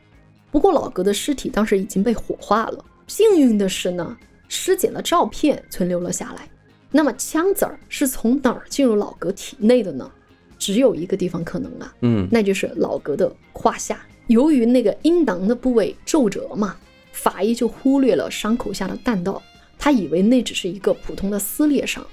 [0.50, 2.84] 不过老格的尸体当时已经被火化了。
[3.06, 4.16] 幸运的是呢，
[4.48, 6.48] 尸检的照片存留了下来。
[6.90, 10.10] 那么枪子儿是从哪儿进入老格体内的呢？
[10.58, 14.00] 只有一个地方可能啊，嗯，那就是老格的胯下。
[14.28, 16.76] 由于那个阴囊的部位皱褶嘛，
[17.12, 19.40] 法医就忽略了伤口下的弹道，
[19.78, 22.04] 他以为那只是一个普通的撕裂伤。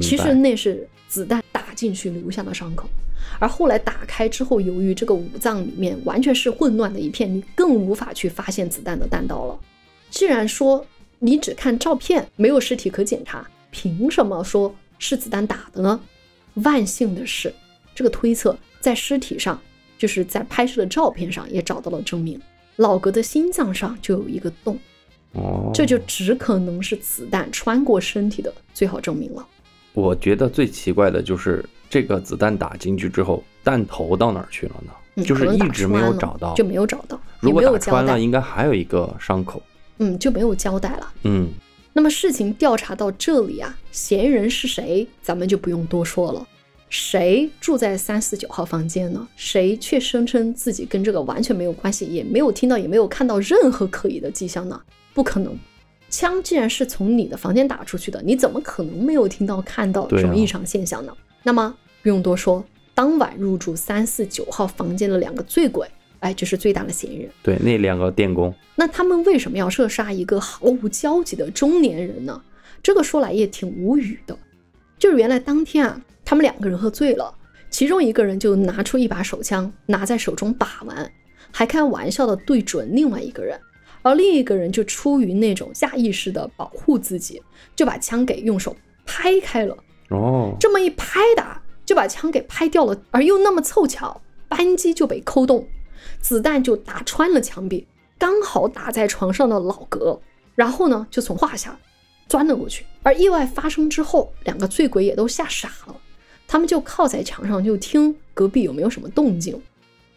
[0.00, 2.88] 其实那是子弹打进去留下的伤口，
[3.38, 9.58] 而后来打开之后，由于这个五脏里面完全是混乱的一片，你更无法去发现子弹的弹道了。
[10.10, 10.86] 既然说
[11.18, 16.00] 你只看照片没有尸体可检查，凭什么说是子弹打的呢？
[16.54, 17.52] 万幸的是，
[17.94, 19.60] 这个推测在尸体上，
[19.98, 22.40] 就是在拍摄的照片上也找到了证明，
[22.76, 24.78] 老格的心脏上就有一个洞，
[25.32, 29.46] 哦，这就只可能是子弹穿过身体的最好证明了。
[29.92, 34.92] 我觉得最奇怪的就是这个子弹打进去之后，弹头到哪儿去了呢？
[35.24, 39.62] 就是一直没有找到，就没有找到，如果打穿了，，应该还有一个伤口。
[39.98, 41.12] 嗯，就没有交代了。
[41.22, 41.48] 嗯，
[41.96, 46.44] 那么事情调查到这里啊，嫌疑人是谁，咱们就不用多说了。
[46.88, 49.26] 谁住在三四九号房间呢？
[49.36, 54.80] 谁却声称自己跟这个完全没有关系，也没有听到，也没有看到任何可疑的迹象呢？
[55.14, 55.56] 不可能！
[56.10, 61.16] 枪既然是从你的房间打出去的，你怎么可能没有听到、看到什么异常现象呢？
[61.44, 65.88] 那么不用多说，当晚入住三四九号房间的两个醉鬼，
[66.24, 67.30] 哎，就是最大的嫌疑人。
[67.42, 72.40] 对，那两个电工，那他们为什么要射杀一个毫无交集的中年人呢？
[72.82, 74.34] 这个说来也挺无语的。
[74.98, 77.34] 就是原来当天啊，他们两个人喝醉了，
[77.68, 81.12] 其中一个人就拿出一把手枪，拿在手中把玩，
[81.52, 83.60] 还开玩笑的对准另外一个人，
[84.00, 87.42] 而另一个人就出于那种下意识的保护自己，
[87.76, 89.76] 就把枪给用手拍开了。
[90.08, 95.68] 哦，这么一拍打，就把枪给拍掉了，而又那么凑巧，扳机就被扣动，
[96.24, 100.18] 子弹就打穿了墙壁，刚好打在床上的老格，
[100.54, 101.78] 然后呢，就从胯下
[102.26, 102.86] 钻了过去。
[103.02, 105.94] 而意外发生之后，两个醉鬼也都吓傻了，
[106.48, 109.60] 他们就靠在墙上，就听隔壁有没有什么动静。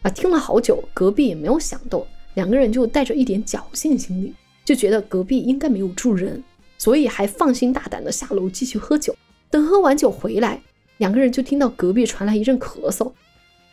[0.00, 4.32] 啊，听了好久，隔壁也没有响动，两个人就带着一点侥幸心理，
[4.64, 6.42] 就觉得隔壁应该没有住人，
[6.78, 9.14] 所以还放心大胆的下楼继续喝酒。
[9.50, 10.62] 等喝完酒回来，
[10.96, 13.12] 两个人就听到隔壁传来一阵咳嗽，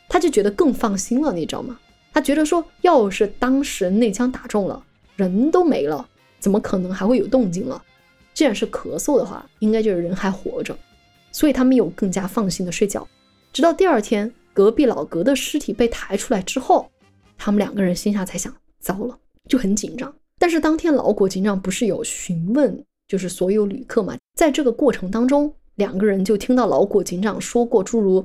[0.09, 1.79] 他就觉得更放心了，你知道吗？
[2.15, 4.81] 他觉得说，要是当时那枪打中了，
[5.17, 6.07] 人都没了，
[6.39, 7.83] 怎么可能还会有动静了？
[8.33, 10.73] 既然是咳嗽的话，应该就是人还活着，
[11.33, 13.05] 所以他们有更加放心的睡觉。
[13.51, 16.89] 直到第二天，隔壁老格的尸体被抬出来之后，
[17.37, 20.15] 他们两个人心下才想，糟了，就很紧张。
[20.39, 25.53] 但是当天老果警长不是有询问，就是所有旅客嘛，在这个过程当中。
[25.75, 28.23] 两个人就听到老果警长说过诸如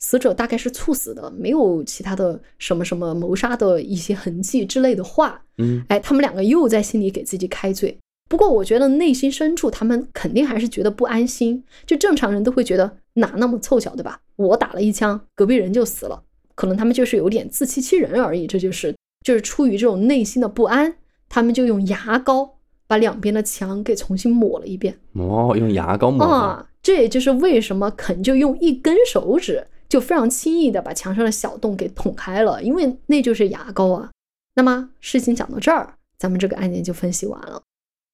[0.00, 5.42] 死者大概是猝死的，没有其他的什么什么谋杀的一些痕迹之类的话。
[5.58, 7.96] 嗯，哎，他们两个又在心里给自己开罪。
[8.28, 11.62] 不过我觉得内心深处他们肯定还是觉得不安心。
[11.84, 14.20] 就正常人都会觉得哪那么凑巧，对吧？
[14.36, 16.22] 我打了一枪，隔壁人就死了，
[16.54, 18.46] 可能他们就是有点自欺欺人而已。
[18.46, 20.94] 这就是就是出于这种内心的不安，
[21.28, 24.96] 他们就用牙膏把两边的墙给重新抹了一遍。
[25.12, 26.66] 哦，用牙膏抹啊。
[26.82, 34.10] 这也就是为什么肯就用一根手指就非常轻易的把墙上的小洞给捅开了，因为那就是牙膏啊。
[34.54, 37.60] 那么事情讲到这儿，咱们这个案件就分析完了。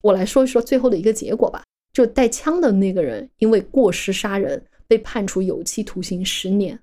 [0.03, 1.62] 我来说一说最后的一个结果吧。
[1.93, 6.79] 就带枪的那个人因为过失杀人被判处有期徒刑十年。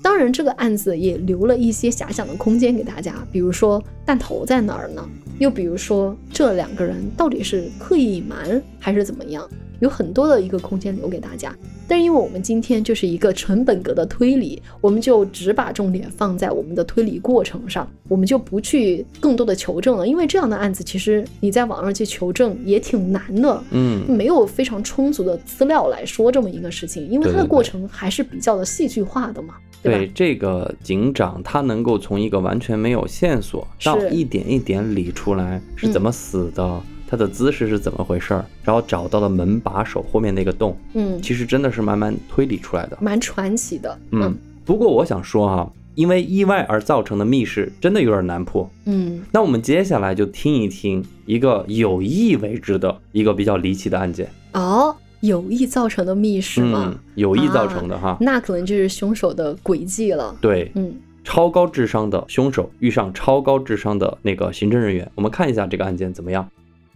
[0.00, 5.04] 当然，这个案子也留了一些遐想的空间给大家，比如说弹头在哪儿呢？
[5.40, 9.48] 又比如说这两个人到底是刻意隐瞒还是怎么样？
[9.80, 11.52] 有很多的一个空间留给大家，
[11.88, 20.06] 但是因为我们今天就是一个纯本格的推理，我们就只把重点放在我们的推理过程上，我们就不去更多的求证了。
[20.06, 36.82] 因为这样的案子其实你在网上去求证也挺难的，嗯，没有非常充足的资料来说这么一个事情，因为它的过程还是比较的戏剧化的嘛，对这个警长他能够从一个完全没有线索到一点一点理出来是怎么死的。
[37.08, 38.44] 他的姿势是怎么回事儿？
[38.62, 43.98] 然后找到了门把手后面那个洞，嗯，其实真的是慢慢推理出来的，蛮传奇的。
[44.10, 48.68] 嗯，不过我想说哈，因为意外而造成的密室真的有点难破。
[48.84, 54.28] 嗯，那我们接下来就听一听一个有意为之的一个比较离奇的案件。
[54.52, 56.94] 哦，有意造成的密室吗？
[57.14, 60.36] 有意造成的哈，那可能就是凶手的诡计了。
[60.40, 60.94] 对，嗯，
[61.24, 66.46] 超高智商的凶手遇上超高智商的那个刑侦人员，我们看一下这个案件怎么样。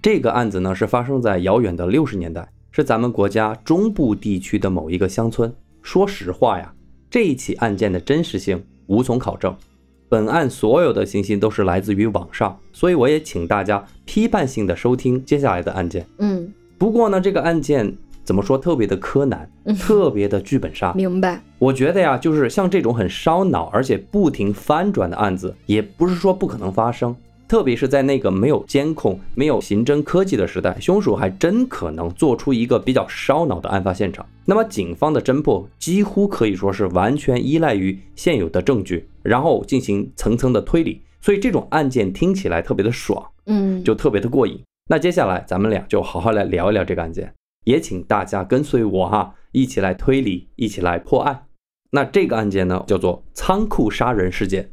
[0.03, 5.55] 这个案子呢是发生在遥远的六十年代，是咱们国家中部地区的某一个乡村。
[5.81, 6.75] 说实话呀，
[7.09, 9.55] 这一起案件的真实性无从考证。
[10.09, 16.05] 本案所有的信息都是来自于网上，所以我也请大家批判性的收听接下来的案件。
[16.19, 20.93] 嗯，不过呢，这个案件怎么说特别的柯南，特别的剧本杀。
[20.95, 21.41] 明白。
[21.61, 27.15] 我觉得呀，就是像这种很烧脑而且不停翻转的案子，也不是说不可能发生。
[27.53, 34.27] 特别是在那个没有监控、没有刑侦科技的时代，凶手还真可能做出一个比较烧脑的案发现场。
[34.47, 41.03] 那么，警方的侦破几乎可以说是完全依赖于现有的证据，然后进行层层的推理。
[41.21, 44.59] 所以，这种案件听起来特别的爽，嗯，就特别的过瘾。
[44.89, 47.35] 那接下来咱们俩就好好来聊一聊这个案件，
[47.67, 51.45] 也请大家跟随我哈，一起来推理，一起来破案。
[51.91, 54.71] 那这个案件呢，叫做仓库杀人事件。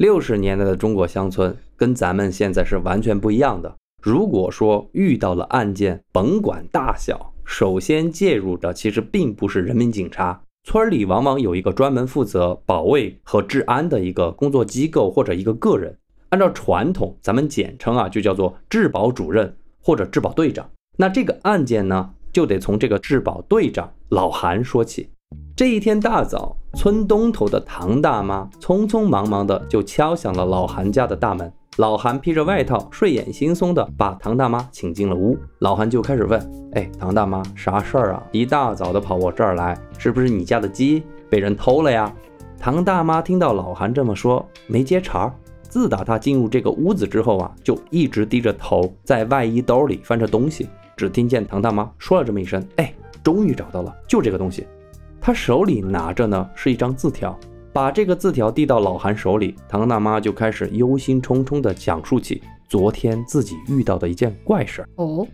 [0.00, 3.76] 六十年代的中国乡村跟咱们现在是完全不一样的。
[4.02, 15.94] 如果说遇到了案件，甭管大小，首先介入的其实并不是人民警察，村里往往有一个专门负责保卫和治安的一个工作机构或者一个个人。
[16.30, 20.66] 按照传统，咱们简称啊，就叫做治保主任或者治保队长。
[20.96, 25.10] 那这个案件呢，就得从这个治保队长老韩说起。
[25.54, 31.52] 这一天大早，村东头的唐大妈匆匆忙忙的就敲响了老韩家的大门。
[31.76, 35.36] 老韩披着外套，睡眼惺忪的把唐大妈请进了屋。
[35.60, 36.40] 老韩就开始问
[36.74, 38.22] ：“哎，唐大妈，啥事儿啊？
[38.32, 42.12] 一大早的跑我这儿来，是不是你家的鸡被人偷了呀？”
[42.58, 45.34] 唐大妈听到老韩这么说，没接茬儿。
[45.62, 50.68] 自打她进入这个屋子之后啊，就一直低着头，在外衣兜里翻着东西。
[50.96, 52.92] 只听见唐大妈说了这么一声：“哎，
[53.22, 54.66] 终于找到了，就这个东西。”
[55.20, 57.38] 他手里拿着呢是一张字条，
[57.72, 64.88] 把这个字条递到老韩手里，唐大妈就开始忧心忡忡地讲述起昨天自己遇到的一件怪事儿。
[64.96, 65.26] 哦，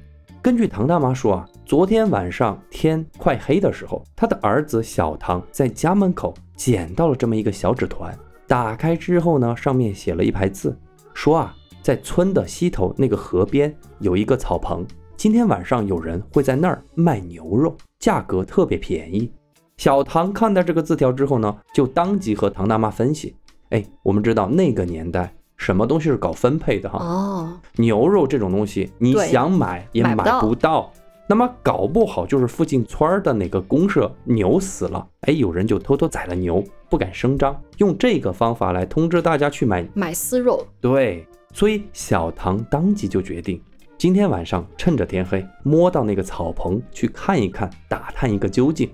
[0.42, 8.12] 根据唐大妈说啊，昨天晚上天快黑的时候，她的儿子小唐在家门口捡到了这么一个小纸团，
[8.48, 10.76] 打开之后呢，上面写了一排字，
[11.14, 14.84] 说啊，在村的西头那个河边有一个草棚，
[15.16, 19.30] 今天晚上有人会在那儿卖牛肉，价格特别便宜。
[19.76, 23.36] 小唐看到这个字条之后呢，就当即和唐大妈分析：
[23.68, 26.98] 哎，我们知道那个年代什么东西是搞分配的哈？
[26.98, 30.92] 哦，牛肉这种东西，你想买也买买不到不到。
[31.28, 39.86] 那么搞不好就是附近村儿的哪个公社牛死了，哎，有人就偷偷宰了牛，不敢声张，用这个方法来通知大家去买。
[39.92, 43.60] 买丝肉，对，所以小唐当即就决定，
[43.98, 48.88] 今天晚上趁着天黑，摸到那个草棚去看一看，打探一个究竟。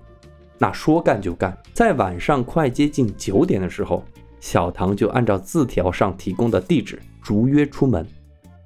[0.63, 4.05] 那说干就干，在晚上快接近九点的时候，
[4.39, 8.07] 小唐就按照字条上提供的地址逐约出门，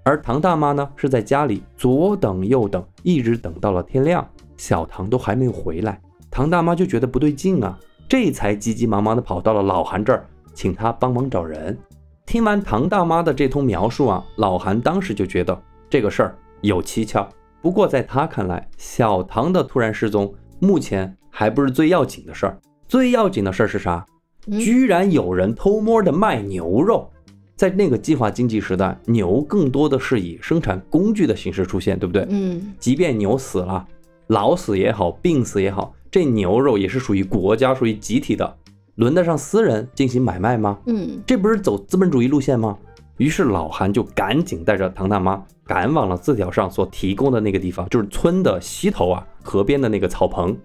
[0.05, 4.29] 而唐大妈呢是在家里左等右等，一直等到了天亮，
[4.59, 5.99] 小唐都还没有回来。
[6.31, 11.79] 唐大妈就觉得不对劲啊，这才急急忙忙的跑到了老韩这儿，请他帮忙找人。
[12.27, 17.27] 听完唐大妈的这通描述啊，老韩当时就觉得这个事儿有蹊跷。
[17.63, 22.59] 不过在他看来，小唐的突然失踪，目前还不是最要紧的事儿。
[22.89, 24.03] 最要紧的事儿是啥？
[24.47, 27.11] 嗯居然有人偷摸的卖牛肉。
[27.57, 32.27] 在那个计划经济时代，牛更多的是以生产工具的形式出现，对不对？
[32.31, 33.87] 嗯，即便牛死了，
[34.29, 38.57] 老死也好，病死也好，这牛肉也是属于国家、属于集体的，
[38.95, 40.79] 轮得上私人进行买卖吗？
[40.87, 42.79] 嗯，这不是走资本主义路线吗？
[43.19, 50.57] 于是老韩就赶紧带着唐大妈赶往了字条上所提供的那个地方，就是村的西头啊，河边的那个草棚。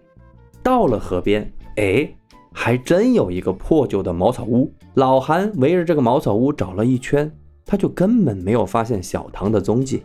[0.63, 2.09] 到了河边，哎，
[2.51, 4.71] 还真有一个破旧的茅草屋。
[4.95, 7.31] 老韩围着这个茅草屋找了一圈，
[7.65, 10.03] 他就根本没有发现小唐的踪迹。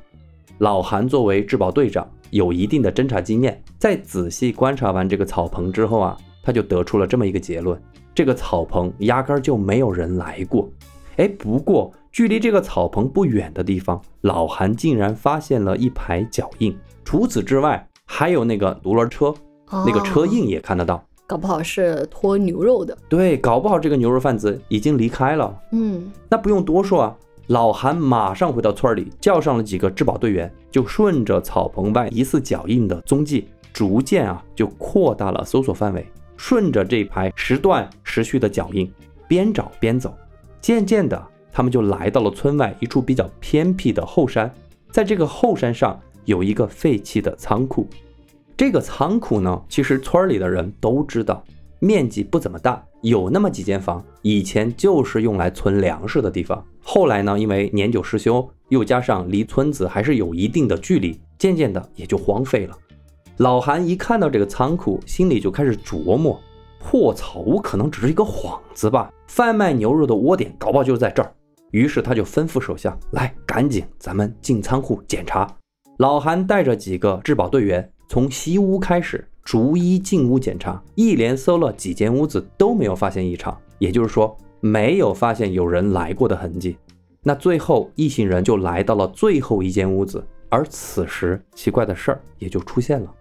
[0.59, 7.79] 老韩作为质保队长，有一定的侦查经验，在仔细观察完这个草棚之后啊，他就得出了这么一个结论：
[8.15, 10.69] 这个草棚压根儿就没有人来过。
[11.17, 16.75] 哎，不过距离这个草棚不远的地方，老韩竟然发现了一排脚印。
[17.05, 19.35] 除此之外，还有那个独轮车，
[19.71, 21.05] 那个车哦，印也看得到。
[21.27, 22.97] 搞不好是拖牛肉的。
[23.09, 25.53] 对，搞不好这个牛肉贩子已经离开了。
[25.73, 27.17] 嗯，那不用多说啊，
[27.49, 36.07] 老韩马上回到村里，叫上了几个治保队员，就顺着草棚外疑似脚印的踪迹，逐渐啊就扩大了搜索范围。
[36.37, 38.89] 顺着这排时断时续的脚印，
[39.27, 40.15] 边找边走，
[40.61, 44.49] 渐渐的，他们就来到了村外一处比较偏僻的后山。
[44.93, 47.89] 在这个后山上有一个废弃的仓库，
[48.57, 51.45] 这个仓库呢，其实村里的人都知道，
[51.79, 56.65] 面积不怎么大，有那么几间房，以前就是用来存粮食的地方。
[56.81, 62.75] 后来呢，因为年久失修，又加上离村子还是有一定的距离，渐渐的也就荒废了。
[63.37, 66.41] 老韩一看到这个仓库，心里就开始琢磨：
[66.81, 71.31] 破草屋可能只是一个幌子吧，贩卖牛肉的窝点搞不好就是在这儿。
[71.73, 75.47] 于是他就吩咐手下：“来，赶紧，咱们进仓库检查。”
[75.99, 86.77] 老韩带着几个质保队员，从西屋开始，逐一进屋检查，一连搜了几间屋子，都没有发现异常，也就是说，没有发现有人来过的痕迹。
[87.23, 93.13] 那最后，一行人就来到了最后一间屋子，而此时，奇怪的事儿也就出现了。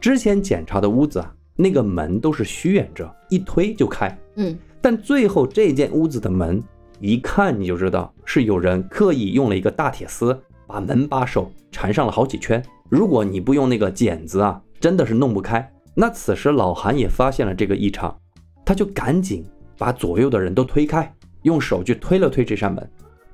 [0.00, 6.62] 之前检查的屋子啊，那个门都是虚掩着，一推就开，嗯，但最后这间屋子的门，
[7.00, 12.62] 一看你就知道是有人刻意用了一个大铁丝把门把手缠上了好几圈。
[12.92, 15.66] 如果你不用那个剪子啊，真的是弄不开。
[15.94, 18.14] 那此时老韩也发现了这个异常，
[18.66, 19.42] 他就赶紧
[19.78, 22.86] 把左右的人都推开，用手去推了推这扇门。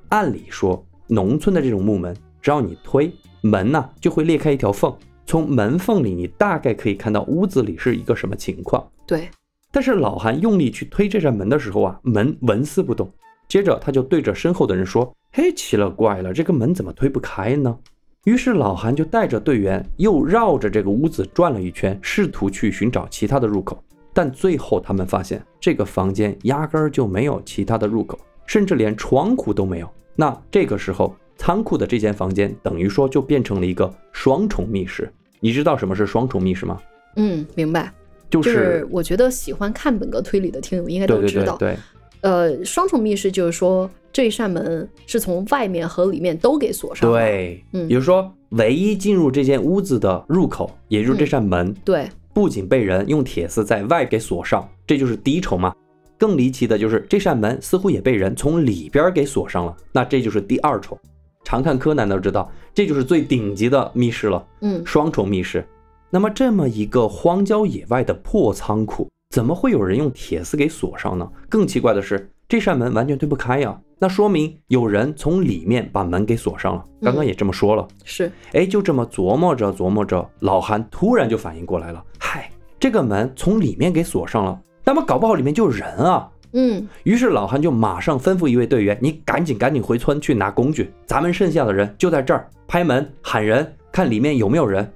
[0.07, 4.95] 按理说，农村的这种木门，只要你推门呐、就会裂开一条缝，
[5.25, 8.89] 从门缝里你大概可以看到屋子里是一个什么情况。
[9.05, 9.27] 对，
[9.73, 13.11] 但是老韩用力去推这扇门的时候啊，门纹丝不动。
[13.49, 17.77] 接着他就对着身后的人说：“嘿，奇了怪了，这个门怎么推不开呢？”
[18.25, 23.81] 于是老韩就带着队员又绕着这个屋子转了一圈，试图去寻找其他的入口。
[24.13, 29.89] 但最后他们发现，这个房间压根儿就没有其他的入口，甚至连窗户都没有。
[30.15, 35.09] 那这个时候，仓库的这间房间等于说就变成了一个双重密室。
[35.39, 36.77] 你知道什么是双重密室吗？
[37.15, 37.91] 嗯，明白。
[38.29, 41.79] 就就是是我觉得喜欢看本格推理的听友应该都知道，对对对，
[42.21, 47.17] 呃，双重密室就是说这一扇门是从外面和里面都给锁上了。
[47.17, 55.73] 对，嗯也就是说，唯一进入这间屋子的入口，也就是这扇门，对，不仅被人用铁丝在外给锁上，这就是第一重嘛。
[56.17, 60.97] 更离奇的就是这扇门似乎也被人从里边给锁上了，那这就是第二重。
[61.45, 65.65] 常看柯南都知道，这就是最顶级的密室了，嗯，双重密室。
[66.09, 71.29] 那么这么一个荒郊野外的破仓库，怎么会有人用铁丝给锁上呢？
[71.47, 76.83] 更奇怪的是，这扇门完全推不开呀，那说明有人从里面把门给锁上了。
[76.99, 77.87] 刚刚也这么说了。
[78.03, 82.49] 是，哎，就这么琢磨着琢磨着，老韩突然就反应过来了，嗨，
[82.79, 86.27] 这个门从里面给锁上了，那么搞不好里面就有人啊。
[86.53, 94.91] 嗯，于是老韩就马上吩咐一位队员，你赶紧赶紧回村去拿工具，咱们剩下的人就在这儿拍门喊人，看里面有没有人。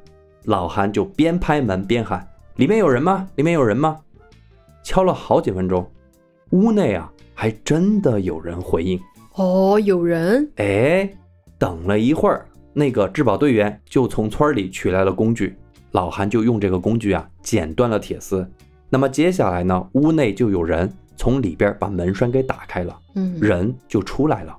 [0.45, 2.27] 老韩就边拍门边喊
[2.57, 3.27] ：“里面有人吗？
[3.35, 3.95] 里面有人吗？”
[4.83, 5.89] 敲了好几分钟，
[6.51, 8.99] 屋内啊还真的有人回应。
[9.35, 11.09] 哦，有人，哎，
[11.57, 15.55] 等了一会儿，那个质保队员就从村里取来了工具，
[15.91, 18.47] 老韩就用这个工具啊剪断了铁丝。
[18.89, 24.55] 那么接下来呢，屋内就有人从里边把门栓给打开了，嗯，人就出来了。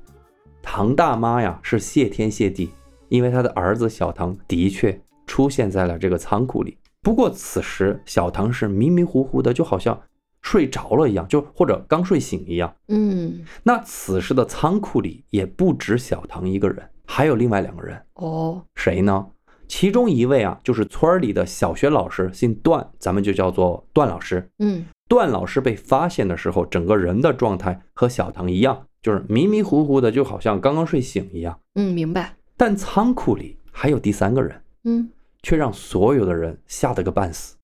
[0.61, 2.71] 唐大妈呀是谢天谢地，
[3.11, 6.77] 因为她的儿子小唐的确出现在了这个仓库里。
[7.01, 9.97] 不过此时小唐是迷迷糊糊的，就好像
[10.45, 12.73] 睡着了一样，就或者刚睡醒一样。
[12.89, 19.27] 嗯，那此时的仓库里也不止小唐一个人，还有另外两个人，哦，谁呢？
[19.67, 24.47] 其中一位啊，就是村儿里的小学老师，姓段，咱们就叫做段老师。
[24.59, 31.59] 嗯，段老师被发现的时候，整个人的状态和小唐一样，就是迷迷糊糊的，就好像刚刚睡醒一样。
[31.75, 35.09] 嗯，明白，但仓库里还有第三个人，嗯，
[35.43, 37.57] 却让所有的人吓得个半死。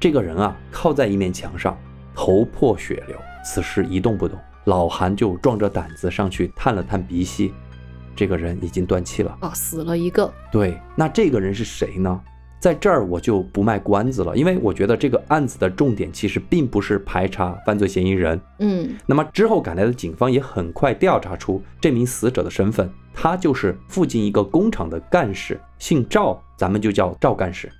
[0.00, 1.76] 这个人啊，靠在一面墙上，
[2.14, 4.38] 头破血流，此时一动不动。
[4.64, 7.52] 老韩就壮着胆子上去探了探鼻息，
[8.14, 9.36] 这个人已经断气了。
[9.40, 12.20] 啊，死了一个，对，那这个人是谁呢？
[12.60, 18.40] 在这儿我就不卖关子了，因为我觉得这个案子的重点其实并不是排查犯罪嫌疑人。
[18.58, 27.72] 嗯，那么之后赶来的警方也很快调查出这名死者的身份，他就是附近一个工厂的干事，姓赵，咱们就叫赵干事。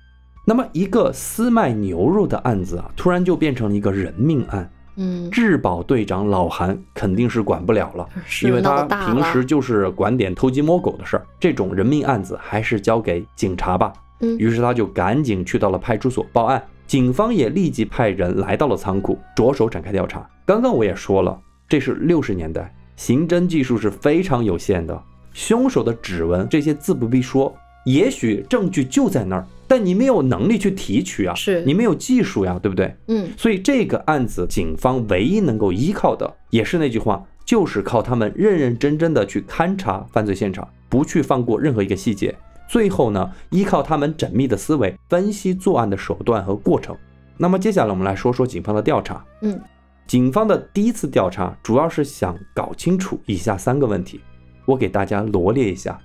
[0.49, 4.67] 那么一个私卖牛肉的案子啊，突然就变成了一个人命案。
[4.95, 13.93] 嗯，质保队长老韩肯定是管不了了，是因为他平时就是管点偷鸡摸狗的事儿，这种人命案子还是交给警察吧。
[14.21, 20.27] 嗯于是他就赶紧去到了派出所报案，警方也立即派人来到了仓库，着手展开调查。
[20.47, 24.99] 刚刚我也说了，这是六十年代，刑侦技术是非常有限的，
[25.31, 32.93] 凶手的指纹这些自不必说，也许证据就在那儿，但你没有能力去提取啊，是你没有技术呀，对不对？
[33.07, 42.35] 嗯，所以这个案子，警方唯一能够依靠的，也是那句话，就是靠他们认认真真的去勘察犯罪现场，不去放过任何一个细节。
[42.67, 46.95] 最后呢，依靠他们缜密的思维，分析作案的手段和过程。
[47.37, 49.23] 那么接下来我们来说说警方的调查。
[49.41, 49.59] 嗯，
[50.07, 54.19] 警方的第一次调查主要是想搞清楚以下三个问题，
[54.65, 55.99] 我给大家罗列一下。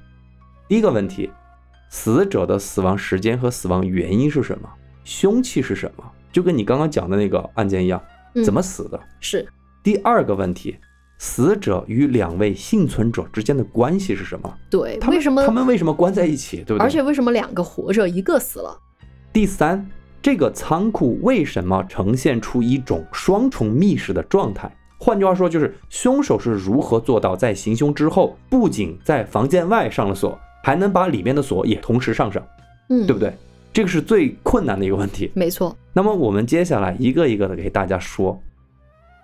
[0.68, 1.30] 第一个问题，
[1.96, 4.68] 死者的死亡时间和死亡原因是什么？
[5.04, 6.04] 凶器是什么？
[6.32, 8.02] 就跟你刚刚讲的那个案件一样，
[8.34, 9.00] 嗯怎么死的？
[9.20, 9.46] 是，
[9.80, 10.76] 第二个问题，
[11.18, 14.52] 死者与两位幸存者之间的关系是什么？
[14.68, 15.52] 对，他们为什么他？
[15.52, 16.64] 们为什么关在一起？
[16.64, 16.80] 对不对？
[16.80, 18.76] 而且为什么两个活着，一个死了？
[19.32, 19.88] 第三，
[20.20, 24.68] 这个仓库为什么呈现出一种双重密室的状态？
[24.98, 32.42] 换句话说，就是凶手是如何做到在行凶之后，不仅在房间外上了锁，还能把里面的锁也同时上上，
[32.88, 33.20] 嗯，对不？
[33.20, 33.34] 对？
[33.70, 35.30] 这个是最困难的一个问题。
[35.34, 38.40] 没错，那么我们接下来一个一个的给大家说。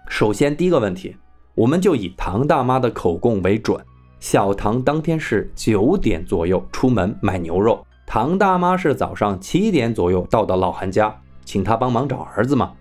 [0.07, 1.17] 首先，第一个问题，
[1.55, 3.81] 我们就以唐大妈的口供为准。
[4.19, 11.17] 小唐当天是九点左右出门买牛肉，唐大妈是早上七点左右到的老韩家，
[11.47, 12.73] 请他帮忙找儿子嘛。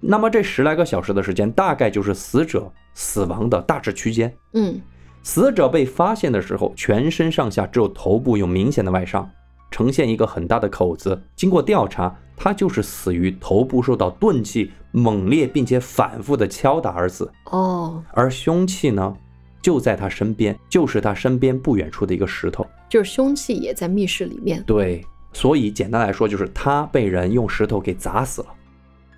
[0.00, 4.34] 那么这十来个小时的时间，大概就是死者死亡的大致区间。
[4.54, 4.80] 嗯，
[5.22, 9.28] 死者被发现的时候，全身上下只有头部有明显的外伤，
[9.70, 11.20] 呈现一个很大的口子。
[11.36, 19.14] 经过调查，他就是死于头部受到钝器猛烈并且反复的敲打而死，哦，而凶器呢
[19.60, 22.66] 就在他身边，就是他身边不远处的一个石头。
[22.88, 24.62] 就是凶器也在密室里面。
[24.66, 28.48] 对，所以简单来说，就是他被人用石头给砸死了。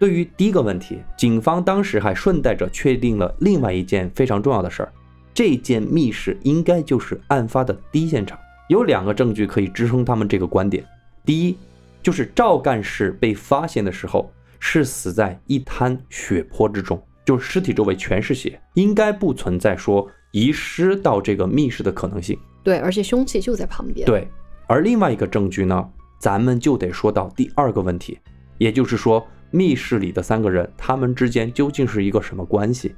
[0.00, 4.92] 对于第一个问题，警方当时还顺带着确定了另外一件非常重要的事儿，
[5.34, 8.38] 这间密室应该就是案发的第一现场。
[8.68, 10.84] 有两个证据可以支撑他们这个观点。
[11.24, 11.56] 第一，
[12.02, 22.38] 就是赵干事被发现的时候是死在一滩血泊之中，就是尸体周围全是血，应该不存在说遗失到这个密室的可能性。
[22.62, 24.06] 对，而且凶器就在旁边。
[24.06, 24.28] 对，
[24.66, 28.18] 而另外一个证据呢，咱们就得说到第二个问题，
[28.58, 32.94] 也就是说，密室里的三个人，他们之间究竟是一个什么关系？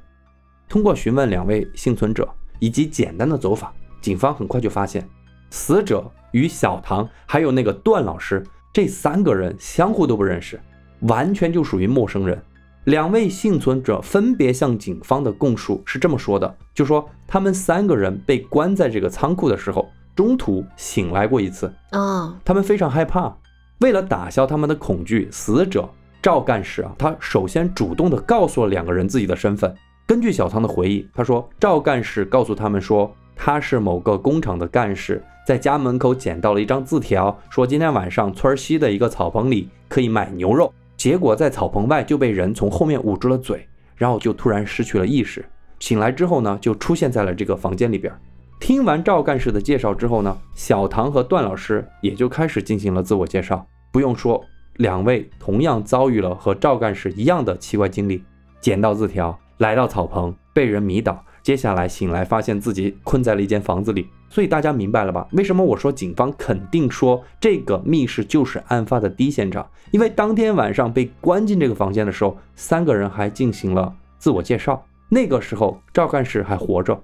[0.67, 2.27] 通过询问两位幸存者
[2.59, 5.07] 以及简单的走访，警方很快就发现，
[5.49, 8.43] 死者与小唐还有那个段老师
[8.73, 10.59] 这三个人相互都不认识，
[11.01, 12.41] 完全就属于陌生人。
[12.85, 23.35] 两位幸存者分别向警方的供述是这么说的，就说他们三个人被关在这个仓库的时候，中途醒来过一次啊，他们非常害怕。
[23.79, 25.89] 为了打消他们的恐惧，死者
[26.21, 29.75] 赵干事啊，他首先主动的告诉了两个人自己的身份。
[30.07, 40.71] 根据小唐的回忆，他说赵干事告诉他们说他是某个工厂的干事，在家门口捡到了一张字条，说今天晚上村西的一个草棚里可以买牛肉。
[40.95, 45.43] 结果在草棚外就被人从后面捂住了嘴，然后就突然失去了意识。
[45.79, 48.13] 醒来之后呢，就出现在了这个房间里边。
[48.59, 53.65] 听完赵干事的介绍之后呢，小唐和段老师也就开始进行了自我介绍。
[53.91, 54.39] 不用说，
[54.75, 58.23] 两位同样遭遇了和赵干事一样的奇怪经历：
[58.61, 61.23] 捡到字条，来到草棚，被人迷倒。
[61.41, 65.27] 接下来醒来，发现自己困在了一间房子里，所以大家明白了吧？
[65.33, 69.63] 为什么我说警方肯定说这个密室就是案发的第一现场？
[69.91, 74.83] 因为当天晚上被关进这个房间的时候，三个人还进行了自我介绍。
[75.07, 76.99] 那个时候赵干事还活着，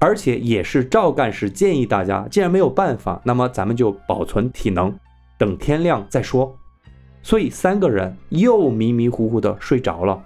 [0.00, 4.92] 而且也是赵干事建议大家，既然没有办法，那么咱们就保存体能，
[5.38, 6.52] 等天亮再说。
[7.22, 10.20] 所以三个人又迷迷糊糊的睡着了。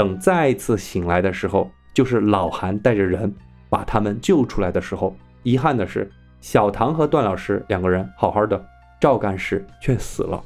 [0.00, 1.70] 等再次醒来的时候。
[1.92, 3.34] 就是老韩带着人
[3.68, 6.08] 把他们救出来的时候，遗憾的是，
[6.40, 8.64] 小唐和段老师两个人好好的，
[9.00, 10.40] 赵干事却死了。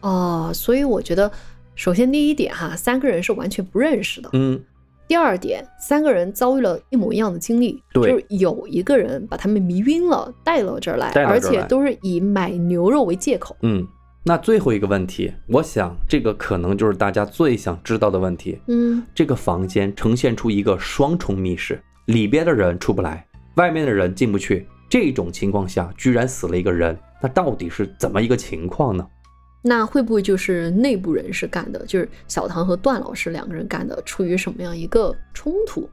[0.00, 1.30] 哦，所以我觉得，
[1.74, 4.30] 首先第一点哈，三个人是完全不认识的。
[4.34, 4.58] 嗯。
[5.08, 13.56] 第二点，三个人遭遇了一模一样的经历，就是有一个人把他们迷晕了，带到这儿来，而且都是以买牛肉为借口。
[13.62, 13.84] 嗯。
[14.28, 18.60] 那最后一个问题，我想这个可能就是大家最想知道的问题。
[18.66, 24.66] 嗯，这个房间呈现出一个双重密室，里边的人出不来，外面的人进不去。
[24.86, 29.06] 这种情况下，居然死了一个人，那到底是怎么一个情况呢？
[29.62, 31.86] 那会不会就是内部人士干的？
[31.86, 33.98] 就是小唐和段老师两个人干的？
[34.02, 35.88] 出于什么样一个冲突？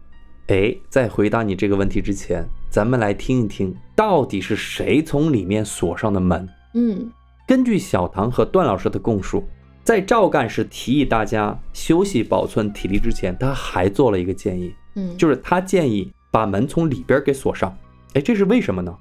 [0.47, 6.45] 哎，在回答你这个问题之前，咱们来听一听，到底是谁从里面锁上的门？
[6.73, 7.09] 嗯。
[7.47, 9.43] 根据小唐和段老师的供述，
[9.83, 17.71] 在赵干事提议大家休息保存体力之前，他还做了一个建议，嗯，就是他建议把门从里边给锁上。
[18.15, 18.97] 哎，这是为什么呢？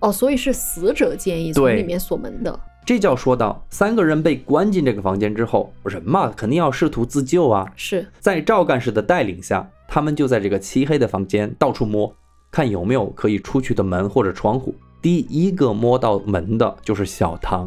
[0.00, 2.60] 哦，所以是死者建议从里面锁门的。
[2.84, 7.66] 这叫说到三个人被关进这个房间之后，人嘛肯定要试图自救啊。
[7.76, 12.14] 是在赵干事的带领下，他们就在这个漆黑的房间到处摸，
[12.50, 14.74] 看有没有可以出去的门或者窗户。
[15.00, 17.66] 第一个摸到门的就是小唐。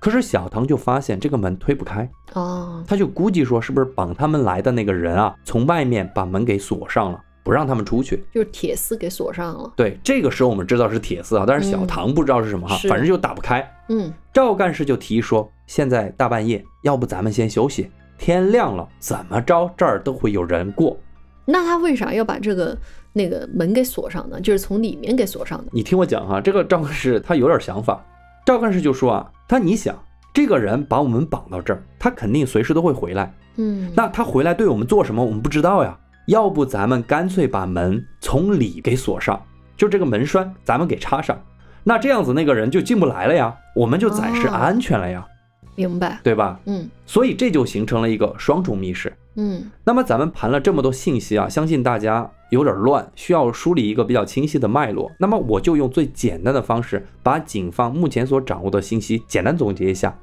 [0.00, 9.70] 可是小唐就发现这个门推不开哦，他就估计说是不是绑他们来的那个人啊，从外面把门给锁上了，不让他们出去，就是铁丝给锁上了。
[9.76, 13.62] 对，这个时候我们知道是铁丝啊，但是小唐不知道是什么哈，反正就打不开。
[13.90, 20.96] 嗯，赵干事就提议说，现在大半夜，要不咱们先休息，天亮了怎么着这儿都会有人过。
[21.44, 22.74] 那他为啥要把这个
[23.12, 24.40] 那个门给锁上呢？
[24.40, 25.70] 就是从里面给锁上的。
[25.72, 28.02] 你听我讲哈，这个赵干事他有点想法。
[28.44, 29.96] 赵干事就说啊，他你想，
[30.32, 33.32] 这个人把我们绑到这儿，他肯定随时都会回来。
[33.56, 35.96] 嗯，那他回来对我们做什么，我们不知道呀。
[36.26, 39.40] 要不咱们干脆把门从里给锁上，
[39.76, 41.36] 就这个门栓咱们给插上，
[41.82, 45.26] 那这样子那个人就进不来了呀，我们就暂时安全了呀。
[45.74, 46.60] 明白，对吧？
[46.66, 49.12] 嗯，所以这就形成了一个双重密室。
[49.36, 55.10] 嗯，那么咱们盘了这么多信息啊，相信大家有点乱，需要梳理一个比较清晰的脉络。
[55.18, 60.16] 那么我就用最简单的方式，把警方目前所掌握的信息简单总结一下。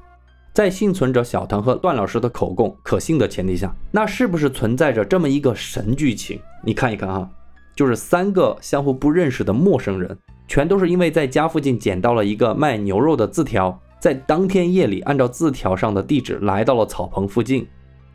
[0.54, 6.40] 在幸存者小唐和段老师的口供可信的前提下，那是不是存在着这么一个神剧情？
[6.64, 7.30] 你看一看哈，
[7.76, 17.66] 就是三个相互不认识的陌生人，全都是因为在家附近捡到了一个卖牛肉的字条，在当天夜里按照字条上的地址来到了草棚附近。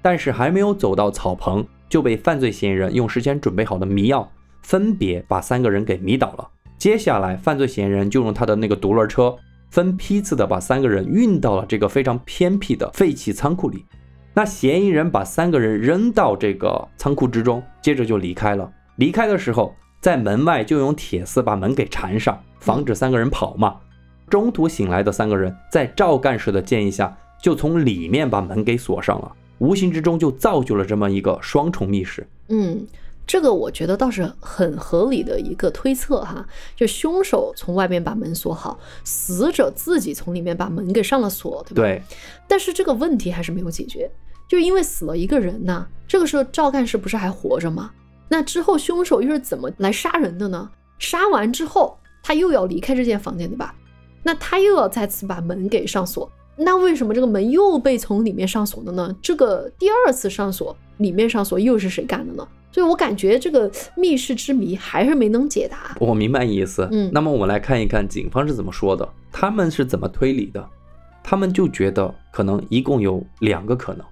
[0.03, 4.29] 但是还没有走到草棚，就被犯罪嫌疑人用事先准备好的迷药
[4.61, 6.49] 分别把三个人给迷倒了。
[6.77, 9.35] 接下来，犯罪嫌疑人就用他的那个独轮车
[9.71, 13.87] 分批次的把三个人运到了这个非常偏僻的废弃仓库里。
[14.35, 18.71] 那嫌疑人把三个人扔到这个仓库之中，接着就离开了。
[18.97, 23.77] 离开的时候，在门外就用铁丝把门给缠上，防止三个人跑嘛。
[24.29, 29.31] 中途醒来的三个人，在赵干事的建议下，就从里面把门给锁上了。
[29.63, 32.27] 无形之中就造就了这么一个双重密室。
[32.49, 32.85] 嗯，
[33.25, 36.45] 这个我觉得倒是很合理的一个推测哈，
[36.75, 41.75] 就凶手从外面把门锁好，死者自己从里面把门给上了锁，对吧？
[41.77, 42.03] 对，
[42.49, 44.11] 但是这个问题还是没有解决，
[44.49, 45.87] 就因为死了一个人呐。
[46.09, 47.93] 这个时候赵干事不是还活着吗？
[48.29, 50.69] 那之后凶手又是怎么来杀人的呢？
[50.99, 53.73] 杀完之后他又要离开这间房间，对吧？
[54.25, 59.15] 那他又要再次把门给上锁，那为什么这个门又被从里面上锁的呢？
[59.23, 62.47] 这个第二次上锁，里面上锁又是谁干的呢？
[62.71, 65.97] 所以我感觉这个密室之谜还是没能解答。
[66.01, 66.89] 我明白意思。
[66.91, 70.67] 嗯那么我们来看一看警方是怎么说的，他们是怎么推理的。
[71.23, 74.05] 他们就觉得可能一共有两个可能。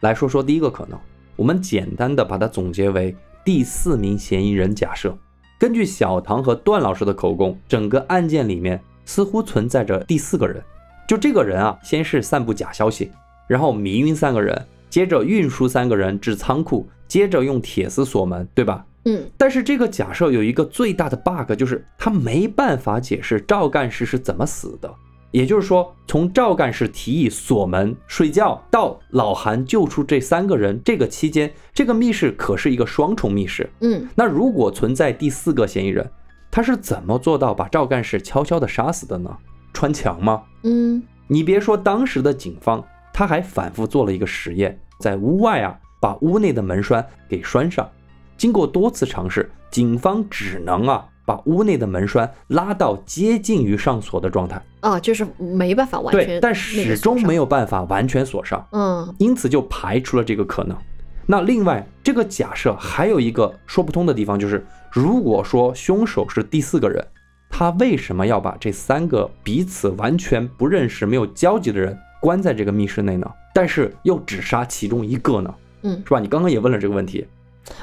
[0.00, 0.98] 来说说第一个可能，
[1.36, 3.14] 我们简单的把它总结为
[3.44, 5.16] 第四名嫌疑人假设。
[5.58, 10.62] 根据小唐和段老师的口供，整个案件里面似乎存在着第四个人。
[11.08, 13.10] 就这个人啊，先是散布假消息，
[13.46, 18.84] 然后迷晕三个人，接着运输三个人至仓库，接着用铁丝锁门，对吧？
[19.06, 24.94] 嗯但是这个假设有一个最大的 bug，就是他没办法解释赵干事是怎么死的。
[25.30, 33.70] 也就是说，从赵干事提议锁门睡觉到老韩救出这三个人，这个期间，这个密室可是一个双重密室。
[33.80, 36.10] 嗯那如果存在第四个嫌疑人，
[36.50, 39.34] 他是怎么做到把赵干事悄悄地杀死的呢？
[39.78, 40.42] 穿墙吗？
[40.64, 47.88] 嗯你别说，当时的警方他还反复做了一个实验，在屋外啊把屋内的门栓给拴上。
[48.36, 57.42] 经过多次尝试，警方只能啊把屋内的门栓拉到接近于上锁的状态，啊，就是没办法完全对，但始终没有。
[57.42, 60.76] 有办法完全锁上，嗯因此就排除了这个可能。
[61.24, 67.06] 那另外，这个假设还有一个说不通的地方，就是如果说凶手是第四个人，
[67.50, 73.30] 他为什么要把这三个彼此完全不认识、没有交集的人关在这个密室内呢？
[73.54, 75.54] 但是又只杀其中一个呢？
[75.82, 76.20] 嗯，是吧？
[76.20, 77.26] 你刚刚也问了这个问题，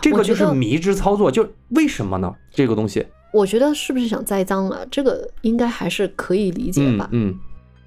[0.02, 2.34] 这个就是迷之操作，就为什么呢？
[2.52, 4.80] 这个东西，我觉得是不是想栽赃啊？
[4.92, 7.10] 这个应该还是可以理解吧。
[7.12, 7.40] 嗯嗯，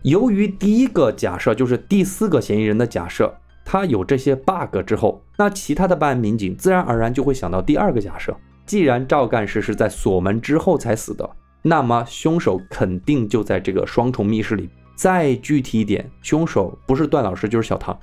[0.02, 11.28] 由于第一个假设就是第四个嫌疑人的假设，他有这些 bug 之后，那其他的办案民警自然而然就会想到第二个假设：既然赵干事是在锁门之后才死的，
[11.68, 14.70] 那么凶手肯定就在这个双重密室里。
[14.96, 17.96] 再具体一点，凶手不是段老师就是小唐。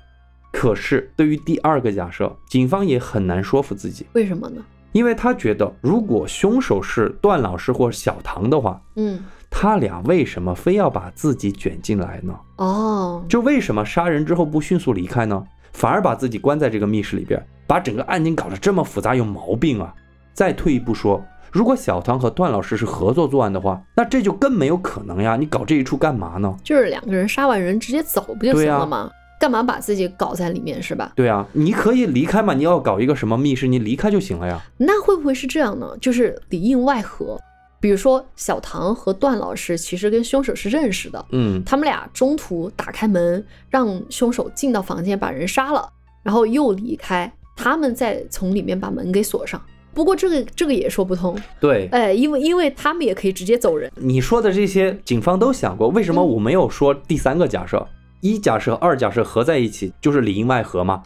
[0.54, 4.64] 可是对于第二个假设，警方也很难说服自己，为什么呢？
[4.94, 12.34] 因为他觉得如果凶手是段老师或小唐的话，嗯，他俩为什么非要把自己卷进来呢？
[12.56, 15.44] 哦，就为什么杀人之后不迅速离开呢？
[15.74, 19.94] 反而把自己关在这个密室里边，把整个案件搞得这么复杂，有毛病啊！
[20.32, 21.22] 再退一步说，
[21.56, 25.38] 如果小唐和段老师是合作作案的话，那这就更没有可能呀！
[25.38, 26.54] 你搞这一出干嘛呢？
[26.66, 29.10] 就是两个人杀完人直接走不就行了吗？
[29.40, 31.14] 干嘛把自己搞在里面是吧？
[31.16, 34.62] 对啊，你可以离开嘛，你要搞一个什么密室，你离开就行了呀。
[34.76, 35.90] 那会不会是这样呢？
[36.02, 37.40] 就是里应外合，
[37.80, 45.88] 比如说小唐和段老师其实跟凶手是认识的，嗯，他们俩中途打开门，让凶手进到房间把人杀了，
[46.22, 49.62] 然后又离开，他们再从里面把门给锁上。
[49.96, 53.90] 不过这个这个也说不通，对，哎，因为因为他们也可以直接走人。
[53.96, 57.88] 你说的这些，警方都想过，为什么嗯我没有说第三个假设？
[58.20, 61.02] 一假设、二假设合在一起就是里应外合嘛？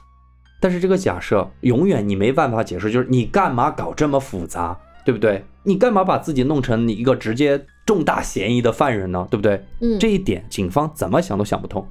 [0.60, 5.46] 但是这个假设永远你没办法解释，就是你干嘛搞这么复杂，对不对？
[5.64, 9.28] 你干嘛把自己弄成一个直接重大嫌疑的犯人呢？
[9.30, 9.62] 对不对？
[9.82, 11.86] 嗯，这一点警方怎么想都想不通。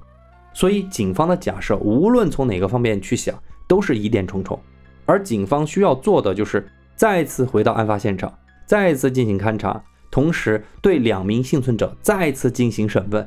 [0.52, 3.38] 所以警方的假设无论从哪个方面去想，
[3.68, 4.58] 都是疑点重重。
[5.04, 6.66] 而警方需要做的就是
[6.98, 8.36] 再次回到案发现场，
[8.66, 9.80] 再次进行勘查，
[10.10, 13.24] 同时对两名幸存者再次进行审问。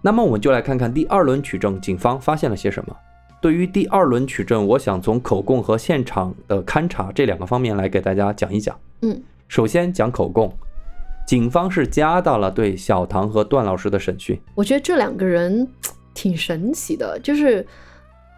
[0.00, 2.96] 那么我们就来看看第二轮取证，警方发现了些什么。
[3.42, 8.74] 对于第二轮取证，我想从口供和现场的勘查这两个方面来给大家讲一讲。
[9.02, 10.50] 嗯首先讲口供，
[11.26, 14.40] 警方是加大了对小唐和段老师的审讯。
[14.54, 15.68] 我觉得这两个人
[16.14, 17.66] 挺神奇的，就是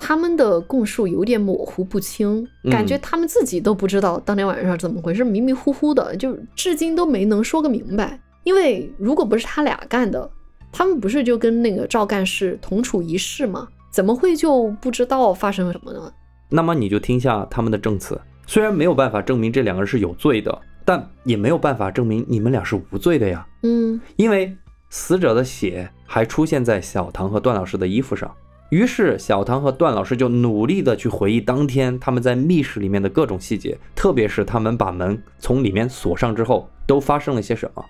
[0.05, 8.18] 他们的供述有点模糊不清，感觉嗯他们自己都不知道当天晚上怎么回事，迷迷糊糊的，就至今都没能说个明白。
[8.42, 10.28] 因为如果不是他俩干的，
[10.72, 13.68] 他们不是就跟那个赵干事同处一室吗？
[13.92, 16.12] 怎么会就不知道发生了什么呢？
[16.48, 24.53] 那么你就听下他们的证词，虽然没有办法证明这两个人是有罪的，但也没有办法证明你们俩是无罪的呀，嗯因为
[24.90, 28.28] 死者的血还出现在小唐和段老师的衣服上。
[28.72, 37.84] 于是小唐和段老师就努力的去回忆当天他们在密室里面的各种细节，特别是他们把门从里面锁上之后都发生了些什么。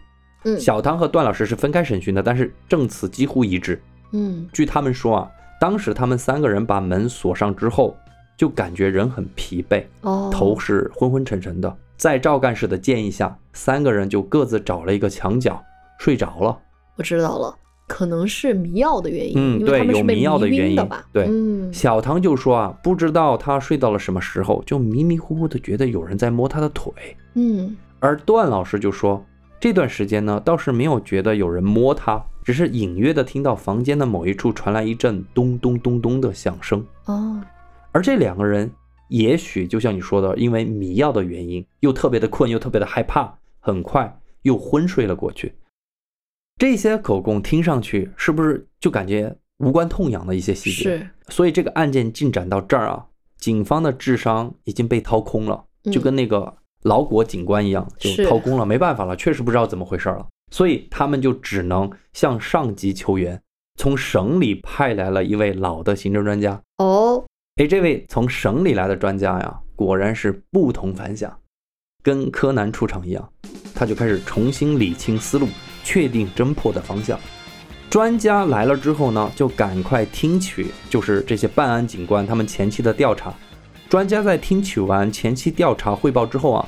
[0.44, 3.80] 嗯小唐和段老师是分开审讯的，但是证词几乎一致。
[4.10, 5.30] 嗯据他们说啊，
[5.60, 7.96] 当时他们三个人把门锁上之后，
[8.36, 11.76] 就感觉人很疲惫，哦，头是昏昏沉沉的。
[11.96, 15.62] 在赵干事的建议下，三个人就各自找了一个墙角
[16.00, 16.58] 睡着了。
[16.96, 17.56] 我知道了，
[17.92, 21.04] 可能是迷药的原因，嗯，因为对，有他们是被迷药的原因吧？
[21.12, 26.90] 对，嗯，小唐就说啊，不知道他睡到了什么时候，就迷迷糊糊的觉得有人在摸他的腿。
[27.34, 29.22] 嗯，而段老师就说，
[29.60, 36.82] 这段时间呢，倒是没有觉得有人摸他，只是隐约的听到房间的某一处传来一阵咚咚咚咚的响声。
[37.04, 37.42] 哦，
[37.92, 38.70] 而这两个人，
[39.08, 45.52] 也许就像你说的，因为迷药的原因，又特别的困，又特别的害怕，很快又昏睡了过去。
[46.62, 50.96] 这些口供听上去是不是就感觉无关痛痒的一些细节？
[50.96, 53.04] 是，所以这个案件进展到这儿啊，
[53.36, 55.92] 警方的智商已经被掏空了，嗯。
[55.92, 56.54] 就跟那个
[56.84, 63.42] 老果警官一样，就掏空了，没办法了，确实不知道怎么回事了，所以他们就只能向上级求援，
[63.76, 66.62] 从省里派来了一位老的刑侦专家。
[66.78, 67.24] 哦，
[67.56, 71.36] 哎，这位从省里来的专家呀，果然是不同凡响，
[72.04, 73.28] 跟柯南出场一样，
[73.74, 75.48] 他就开始重新理清思路，
[75.82, 77.18] 确定侦破的方向。
[77.90, 83.34] 专家来了之后呢，就赶快听取，就是这些办案警官他们前期的调查。
[83.88, 86.66] 专家在听取完前期调查汇报之后啊，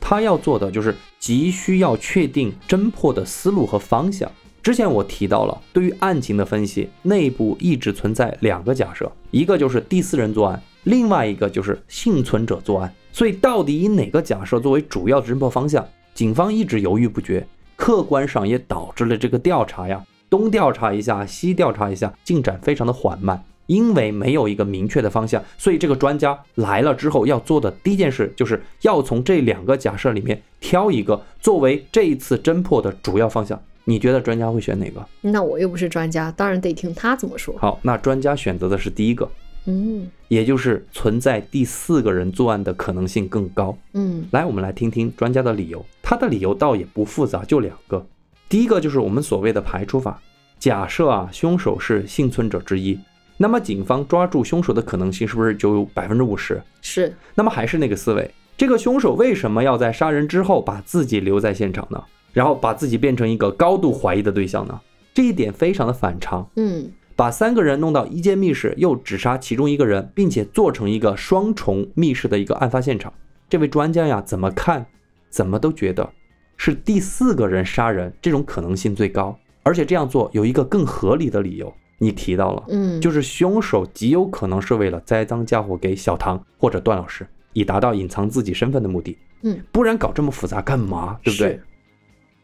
[0.00, 4.30] 他要做的就是急需要确定侦破的思路和方向。
[4.62, 12.94] 之前我提到了，对于案情的分析，内部一直存在两个假设，一个就是第四人作案，另外一个就是幸存者作案。
[13.10, 15.84] 所以到底以哪个假设作为主要的侦破方向，
[16.14, 17.44] 警方一直犹豫不决，
[17.80, 23.42] 客观上也导致了这个调查呀，东调查一下，西调查一下，进展非常的缓慢。
[23.68, 33.58] 因为没有一个明确的方向，所以这个专家来了之后要做的第一件事，就是要从这两个假设里面挑一个作为这一次侦破的主要方向。
[33.84, 35.02] 你觉得专家会选哪个？
[35.22, 37.54] 那我又不是专家，当然得听他怎么说。
[37.58, 39.28] 好，那专家选择的是第一个，
[39.66, 43.76] 嗯也就是存在第四个人作案的可能性更高。
[43.94, 45.84] 嗯来，我们来听听专家的理由。
[46.02, 48.04] 他的理由倒也不复杂，就两个。
[48.48, 50.20] 第一个就是我们所谓的排除法，
[50.58, 52.98] 假设啊凶手是幸存者之一，
[53.36, 56.60] 那么警方抓住凶手的可能性是不是就有百分之五十？
[56.80, 62.02] 是，那么还是那个思维，这个凶手为什么要在杀人之后把自己留在现场呢？
[62.32, 64.80] 然后把自己变成一个高度怀疑的对象呢？
[65.12, 66.48] 这一点非常的反常。
[66.56, 66.90] 嗯
[67.20, 73.12] 把三个人弄到一间密室，又只杀其中一个人，并且做成一个双重密室的一个案发现场。
[73.46, 74.86] 这位专家呀，怎么看，
[75.28, 76.10] 怎么都觉得
[76.56, 79.38] 是第四个人杀人这种可能性最高。
[79.62, 89.18] 而且这样做有一个更合理的理由，你提到了，嗯，就是凶手极有可能是为了栽赃嫁祸给小唐或者段老师，以达到隐藏自己身份的目的。
[89.42, 91.18] 嗯，不然搞这么复杂干嘛？
[91.22, 91.60] 对不对？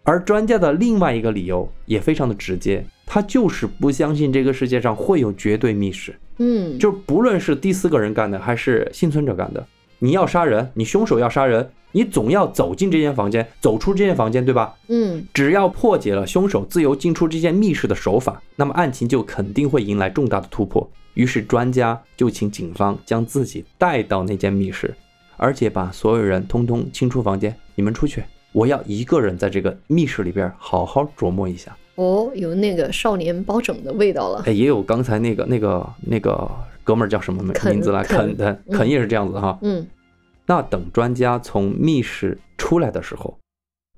[0.05, 9.65] 而专家的另外一个理由也非常的直接，他就是不相信这个世界上会有绝对密室，嗯就不论是第四个人干的还是幸存者干的，
[10.01, 14.75] 你要杀人，你凶手要杀人，你总要走进这间房间，走出这间房间，对吧？
[14.89, 20.87] 嗯只要破解了凶手自由进出这间密室的手法，那么案情就肯定会迎来重大的突破。
[21.15, 24.95] 于是专家就请警方将自己带到那间密室，
[25.39, 31.75] 而且把所有人通通清出房间，你们出去，我要一个人在这个密室里边好好琢磨一下。
[31.97, 34.43] 哦，有那个少年包拯的味道了。
[34.47, 36.51] 哎，也有刚才那个那个那个
[36.85, 38.03] 哥们儿叫什么名字来？
[38.05, 39.59] 肯肯的，嗯肯也是这样子哈。
[39.63, 39.87] 嗯
[40.47, 43.37] 那等专家从密室出来的时候，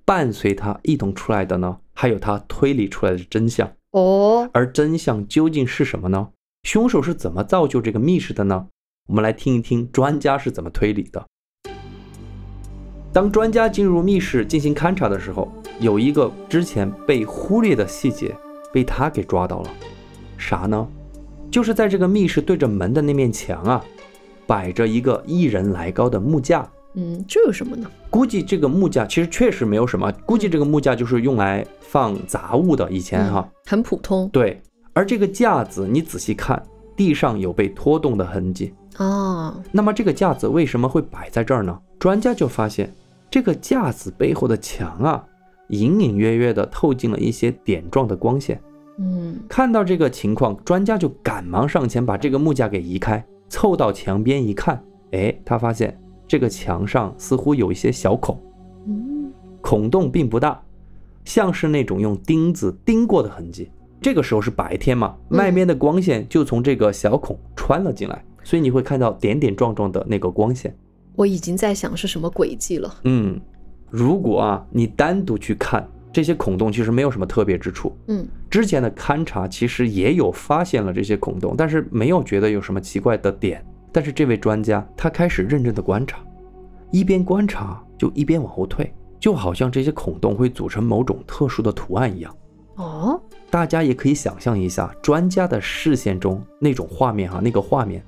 [0.07, 3.71] 伴随他一同出来的呢，还有他推理出来的真相。
[3.91, 6.29] 哦，而真相究竟是什么呢？
[6.63, 8.67] 凶手是怎么造就这个密室的呢？
[9.09, 11.27] 我们来听一听专家是怎么推理的。
[13.13, 18.35] 当专家进入密室进行勘察的时候，有一个之前被忽略的细节
[18.73, 19.71] 被他给抓到了，
[20.37, 20.87] 啥呢？
[21.51, 23.85] 就是在这个密室对着门的那面墙啊，
[24.47, 26.69] 摆着一个一人来高的木架。
[26.95, 27.89] 嗯，这有什么呢？
[28.11, 32.91] 估计这个木架其实确实没有什么，估计这个木架就是用来放杂物的。
[32.91, 34.61] 以前哈，嗯很普通对，
[34.93, 36.61] 而这个架子你仔细看，
[36.97, 38.75] 地上有被拖动的痕迹。
[38.97, 41.79] 哦，那么这个架子为什么会摆在这儿呢？
[41.99, 42.93] 专家就发现，
[43.31, 45.25] 这个架子背后的墙啊，
[45.69, 48.61] 隐隐约约地透进了一些点状的光线。
[48.99, 55.97] 嗯看到这个情况，专家就赶忙上前把这个木架给移开，凑到墙边一看，哎，他发现
[56.27, 58.41] 这个墙上似乎有一些小孔，
[58.87, 60.61] 嗯孔洞并不大，
[61.25, 63.71] 像是那种用钉子钉过的痕迹。
[64.01, 70.77] 这个时候是白天嘛，嗯外面的光线就从这个小孔穿了进来，所以你会看到点点状状的那个光线。
[71.15, 72.95] 我已经在想是什么轨迹了。
[73.03, 73.41] 嗯，
[73.91, 77.97] 如果啊你单独去看这些孔洞，其实没有什么特别之处。
[78.07, 83.65] 嗯之前的勘察其实也有发现了这些孔洞，但是没有觉得有什么奇怪的点。
[83.93, 86.19] 但是这位专家他开始认真的观察，
[86.91, 92.35] 一边观察就一边往后退，就好像这些孔洞会组成某种特殊的图案一样。
[92.77, 93.21] 哦，
[93.51, 98.03] 大家也可以想象一下，专家的视线中那种画面哈，那个画面，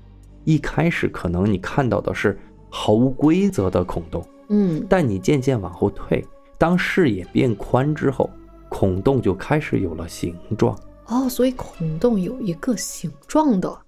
[0.44, 6.24] 一开始可能你看到的是毫无规则的孔洞，嗯，但你渐渐往后退，
[6.58, 8.28] 当视野变宽之后，
[8.68, 10.78] 孔洞就开始有了形状。
[11.06, 13.78] 哦，所以孔洞有一个形状的。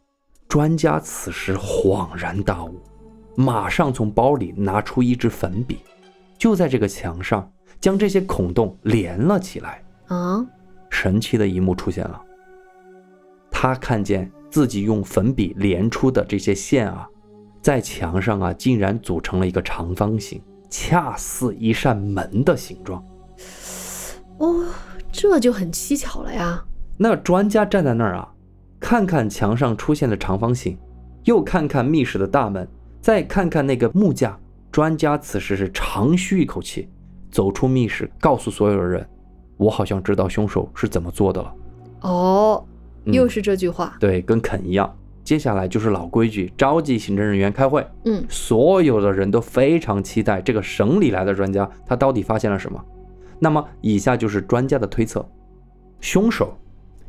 [0.48, 2.80] 专家此时恍然大悟，
[3.34, 5.78] 马上从包里拿出一支粉笔，
[6.36, 7.50] 就在这个墙上
[7.80, 9.82] 将这些孔洞连了起来。
[10.08, 10.44] 啊，
[10.90, 12.20] 神奇的一幕出现了，
[13.50, 17.08] 他看见自己用粉笔连出的这些线啊，
[17.62, 20.42] 在墙上啊，竟然组成了一个长方形，
[20.72, 23.04] 恰似一扇门的形状。
[24.38, 24.64] 哦，
[25.12, 26.64] 这就很蹊跷了呀。
[26.96, 28.32] 那专家站在那儿啊，
[28.80, 30.78] 看看墙上出现的长方形，
[31.24, 32.66] 又看看密室的大门，
[33.02, 34.38] 再看看那个木架。
[34.70, 36.88] 专家此时是长吁一口气，
[37.30, 39.06] 走出密室，告诉所有的人
[39.58, 41.54] ：“我好像知道凶手是怎么做的了。
[42.00, 42.66] 哦，
[43.04, 43.94] 嗯又是这句话。
[44.00, 44.90] 对，跟肯一样。
[45.32, 47.82] 接下来就是老规矩，召集行政人员开会。
[48.04, 52.78] 嗯，所有的人都非常期待这个省里来的专家，他到底发现了什么？
[53.38, 55.26] 那么以下就是专家的推测：
[56.02, 56.54] 凶手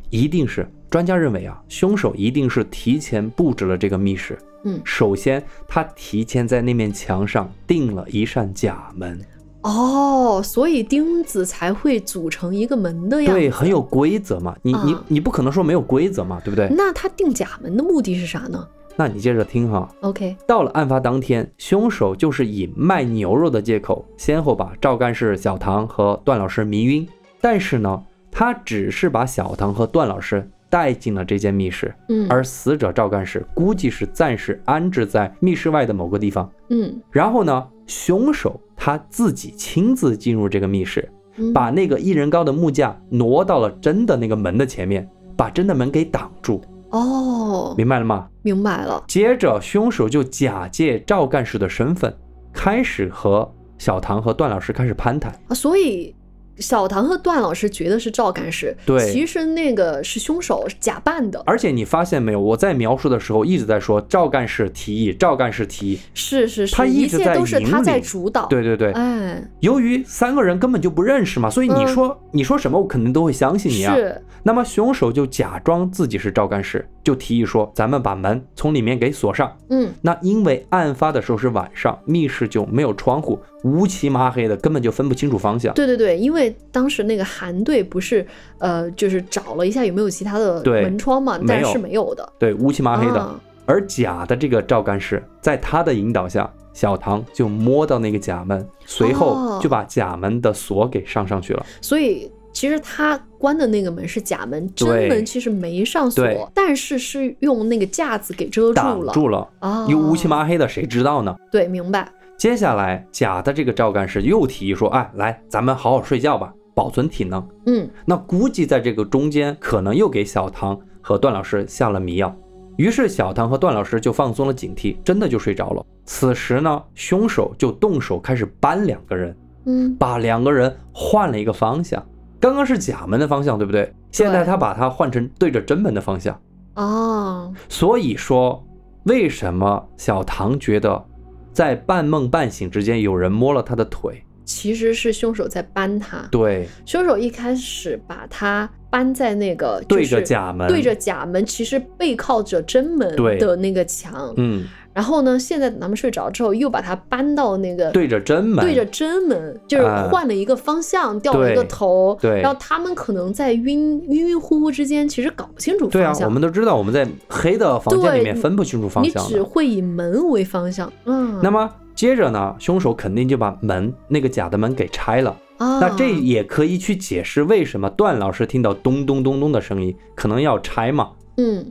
[0.09, 4.39] 一定是专家认为啊，凶手一定是提前布置了这个密室。
[4.63, 9.19] 嗯首先他提前在那面墙上钉了一扇假门，
[9.63, 13.39] 哦，所以钉子才会组成一个门的样子。
[13.39, 14.55] 对，很有规则嘛。
[14.61, 16.67] 你你啊你不可能说没有规则嘛，对不对？
[16.69, 19.89] 那他定假门的目的是啥呢那你接着听哈。
[20.01, 27.07] ？OK，到了案发当天，凶手就是以卖牛肉的借口，先后把赵干事、小唐和段老师迷晕。
[27.41, 36.47] 但是呢，他只是把小唐和段老师带进了这间密室，嗯，而死者赵干事估计是暂时安置在密室外的某个地方。
[36.69, 48.27] 嗯然后呢，凶手他自己亲自进入这个密室，嗯把那个一人高的木架挪到了真的那个门的前面，把真的门给挡住，哦，明白了吗？
[48.41, 49.01] 明白了。
[49.07, 52.13] 接着，凶手就假借赵干事的身份，
[52.51, 55.31] 开始和小唐和段老师开始攀谈。
[55.47, 56.13] 啊，所以
[56.59, 61.41] 小唐和段老师觉得是赵干事，对其实那个是凶手，假扮的。
[61.45, 65.99] 而且你发现没有，我在描述的时候一直在说赵干事提议，赵干事提议。
[66.13, 68.45] 是是是，他一直在切都是他引在领主导。
[68.47, 73.95] 对对对，哎，由于三个人根本就不认识嘛，所以你嗯说、你说什么，我肯定都会相信你啊。
[73.95, 79.51] 是，那么凶手就假装自己是赵干事，就提议说，咱们把门从里面给锁上。
[79.69, 85.73] 嗯，那因为案发的时候是晚上，密室就没有窗户，乌漆麻黑的，根本就分不清楚方向。
[85.73, 88.25] 对对对，因为当时那个韩队不是
[88.59, 92.33] 呃，就是找了一下有没有其他的门窗嘛，但是没有的。
[92.37, 93.19] 对，乌漆麻黑的。
[93.19, 101.65] 啊而假的这个赵干事，在他的引导下，小唐就摸到那个假门，随后哦就把假门的锁给上上去了。
[101.79, 108.75] 所以其实他关的那个门是假门，真门其实没上锁，但是是用那个架子给遮住了。
[108.75, 111.33] 挡住了，啊，又乌漆麻黑的，谁知道呢？
[111.49, 112.11] 对，明白。
[112.43, 117.47] 接下来，假的这个赵干事又提议说：“哎，来，咱们好好睡觉吧，保存体能。
[117.67, 122.35] 嗯，”那估计在这个中间，可能又给小唐和段老师下了迷药。
[122.75, 125.85] 于是小唐和段老师就放松了警惕，真的就睡着了。
[126.03, 132.05] 此时呢，凶手就动手开始搬两个人，嗯，把两个人换了一个方向。
[132.41, 133.89] 刚刚是假门的方向，对不对？
[134.11, 136.37] 现在他把它换成对着真门的方向。
[136.75, 138.61] 哦，所以说，
[139.03, 141.05] 为什么小唐觉得
[141.53, 144.23] 在半梦半醒之间有人摸了他的腿？
[144.45, 146.27] 其实是凶手在搬他。
[146.29, 154.33] 对，凶手一开始把他搬在那个、就是、对着假门，对着假门，其实背靠着真门的那个墙。
[154.35, 162.17] 嗯，然后呢，现在等他们睡着之后，又把它搬到那个对着真门，对着真门，就是啊换了一个方向，掉了一个头。
[162.21, 166.27] 对然后他们可能在晕晕晕乎乎之间，其实搞不清楚对啊方，向。
[166.27, 169.29] 我们都知道我们在黑的房间里面分不清楚方你向你。
[169.29, 170.91] 只会以门为方向。
[171.05, 175.35] 嗯，那么接着呢，凶手肯定就把门那个假的门给拆了。
[175.57, 181.11] 啊，那这也可以去解释为什么段老师听到咚咚咚咚的声音，可能要拆嘛。
[181.37, 181.65] 嗯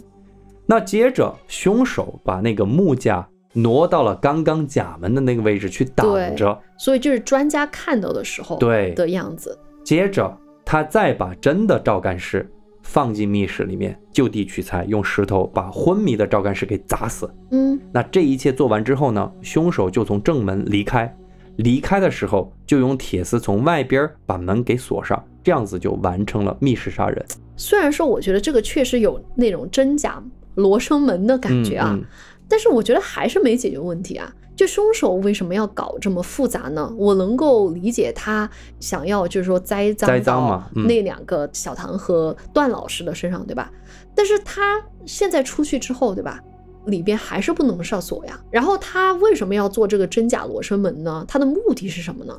[0.66, 6.58] 那接着，凶手把那个木架挪到了刚刚假门的那个位置去挡着。
[6.78, 9.58] 所以这是专家看到的时候对，的样子。
[9.84, 10.34] 接着
[10.64, 12.48] 他再把真的赵干事
[12.82, 17.28] 放进密室里面，就地取材，用石头把昏迷的赵干事给砸死。
[17.50, 21.14] 嗯那这一切做完之后呢，凶手就从正门离开。
[21.56, 27.26] 离开的时候，就用铁丝从外边把门给锁上，这样子就完成了密室杀人。
[27.56, 30.22] 虽然说我觉得这个确实有那种真假
[30.54, 32.06] 罗生门的感觉啊，嗯嗯
[32.48, 34.30] 但是我觉得还是没解决问题啊！
[34.54, 36.92] 就凶手为什么要搞这么复杂呢？
[36.98, 38.48] 我能够理解他
[38.78, 43.72] 想要就是说栽栽赃栽赃嘛嗯那两个小唐和段老师的身上，对吧？
[44.14, 46.38] 但是他现在出去之后，对吧？
[46.84, 48.38] 里边还是不能上锁呀。
[48.50, 51.24] 然后他为什么要做这个真假罗生门呢？
[51.26, 52.38] 他的目的是什么呢？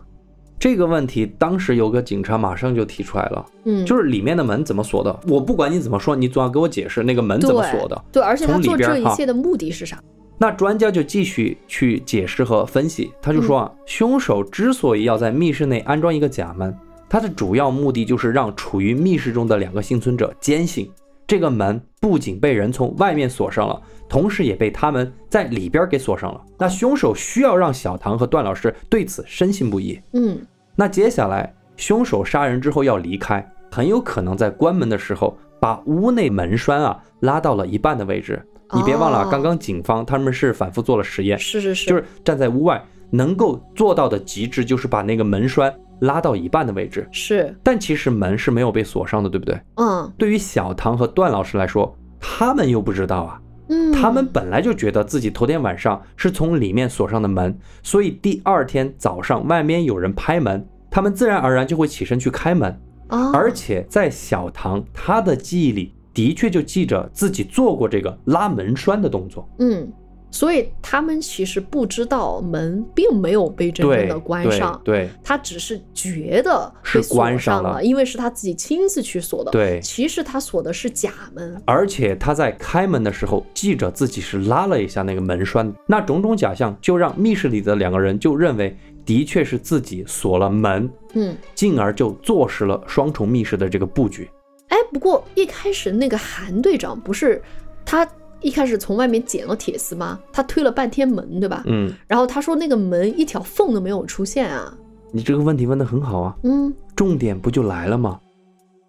[0.64, 5.20] 这个问题当时有个警察马上就提出来了，嗯，就是里面的门怎么锁的？
[5.28, 8.02] 我不管你怎么说，你总要给我解释那个门怎么锁的。
[8.14, 10.02] 对，而且他做这一切的目的是啥？
[10.38, 16.74] 那专家就继续去解释和分析，他就说啊，凶手之所以要在密室内安装一个假门，
[17.10, 20.90] 他的主要目的就是让处于密室中的两个幸存者坚信，
[21.28, 26.40] 这个门不仅被人从外面锁上了，同时也被他们在里边给锁上了。
[26.58, 30.00] 那凶手需要让小唐和段老师对此深信不疑。
[30.14, 30.40] 嗯
[30.76, 38.42] 那接下来，凶手杀人之后要离开，很有可能在关门的时候把屋内门栓啊拉到了一半的位置。
[38.74, 47.08] 你别忘了哦，刚刚警方他们是反复做了实验，是是是，就是站在屋外能够做到的极致，就是把那个门栓拉到一半的位置。
[47.12, 49.62] 是，但其实门是没有被锁上的，对不对？
[49.76, 62.80] 嗯对于小唐和段老师来说，他们又不知道啊，嗯，他们本来就觉得自己头天晚上是从里面锁上的门，所以第二天早上外面有人拍门，他们自然而然就会起身去开门。
[63.08, 69.48] 啊，而且在小唐他的记忆里，的确就记着自己做过这个拉门栓的动作。
[69.60, 69.92] 嗯，
[70.34, 81.62] 所以他们其实不知道门并没有被真正的关对上，对他只是觉得是关上上了因为是他自己亲自去锁的。，对，其实他锁的是假门。
[81.66, 88.76] 而且他在开门的时候记着自己是拉了一下那个门栓，那种种假象就让密室里的两个人就认为
[89.06, 94.28] 的确是自己锁了门，嗯，进而就坐实了双重密室的这个布局。
[94.70, 97.40] 哎，不过一开始那个韩队长不是
[97.86, 98.04] 他
[98.44, 100.20] 一开始从外面捡了铁丝吗？
[100.32, 101.64] 他推了半天门，对吧？
[101.66, 104.78] 嗯，然后他说那个门一条缝都没有出现啊。
[105.12, 108.20] 你这个问题问得很好啊，嗯重点不就来了吗？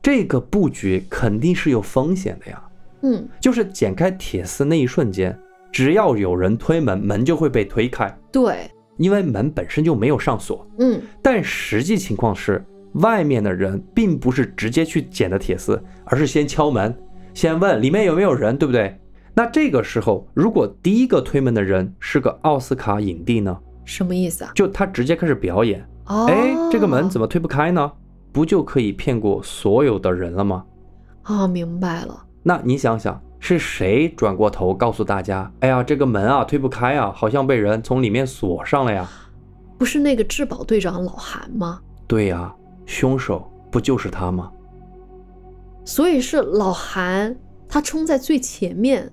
[0.03, 2.63] 这个布局肯定是有风险的呀。
[3.03, 5.39] 嗯，就是剪开铁丝那一瞬间，
[5.71, 10.67] 只要有人推门，门就会被推开，对，因为门本身就没有上锁。
[10.79, 16.95] 嗯但实际情况是，外面的人并不是直接去捡的铁丝，而是先敲门，
[17.35, 18.99] 先问里面有没有人，对不对？
[19.35, 23.59] 那这个时候，如果第一个推门的人是个奥斯卡影帝呢？
[23.85, 24.53] 什么意思啊？
[24.55, 27.91] 就他直接开始表演，哦，哎，这个门怎么推不开呢？
[28.33, 30.65] 不就可以骗过所有的人了吗？
[31.25, 32.25] 哦，明白了。
[32.43, 39.09] 那你想想，是谁转过头告诉大家，哎呀，这个门啊推不开啊，好像被人从里面锁上了呀？
[39.77, 41.81] 不是那个质保队长老韩吗？
[42.07, 42.55] 对呀，
[42.87, 44.51] 凶手不就是他吗？
[45.85, 47.37] 所以是老韩
[47.69, 49.11] 他冲在最前面，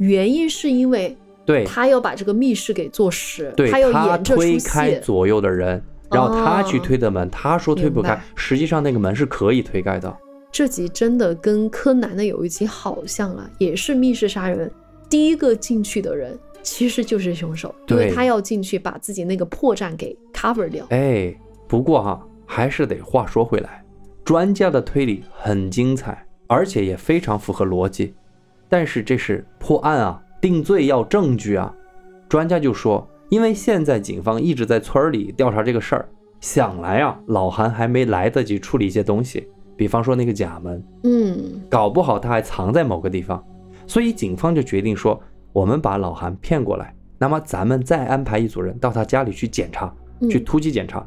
[0.00, 4.92] 原因是因为对，他要把这个密室给做实，对他推开。
[4.94, 10.16] 左右的人，然后他去哦推的门，他说推不开，实际上那个门是可以推开的。
[10.50, 14.70] 这集真的跟柯南的有一集好像啊，也是密室杀人，
[15.08, 20.86] 第一个进去的人其实就是凶手，因为他要进去把自己那个破绽给 cover 掉。
[20.88, 21.34] 哎，
[21.68, 23.84] 不过哈，还是得话说回来，
[24.24, 28.14] 专家的推理很精彩，而且也非常符合逻辑。
[28.70, 31.74] 但是这是破案啊，定罪要证据啊。
[32.28, 36.08] 专家就说，因为现在警方一直在村儿里调查这个事儿，
[36.40, 43.44] 想来啊，老韩还没来得及处理一些东西，比方说那个假门，嗯，搞不好他还藏在某个地方，
[43.86, 45.20] 所以警方就决定说，
[45.52, 51.04] 我们把老韩骗过来，那么咱们再安排一组人到他家里去检查，嗯去突击检查。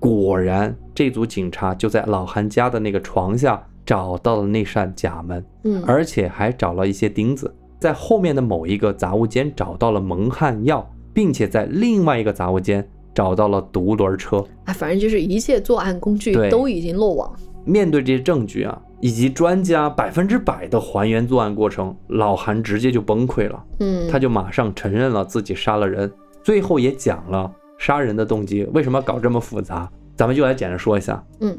[0.00, 10.84] 果然，这组警察就在老韩家的那个床下找到了那扇假门，嗯，而且还找了一些钉子，在后面的某一个杂物间找到了蒙汗药，
[11.14, 14.44] 并且在另外一个杂物间找到了独轮车。
[14.64, 17.32] 哎，反正就是一切作案工具都已经落网。
[17.64, 26.10] 面对这些证据啊，以及专家百分之百的还原作案过程，老韩直接就崩溃了，嗯，他就马上承认了自己杀了人，
[26.42, 29.88] 最后也讲了杀人的动机为什么搞这么复杂。
[30.14, 31.58] 咱们就来简单说一下，嗯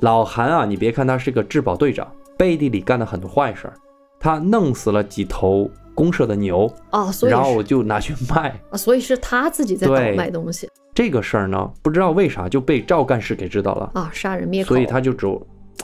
[0.00, 2.06] 老韩啊，你别看他是个质保队长，
[2.36, 3.74] 背地里干了很多坏事儿，
[4.20, 8.54] 他弄死了几头公社的牛，啊，所以然后我就拿去卖。
[8.70, 14.68] 啊，所以是他自己在卖东西这个事儿呢，不知道为啥就被赵干事给知道了，啊，杀人灭口。
[14.68, 15.26] 所以他就只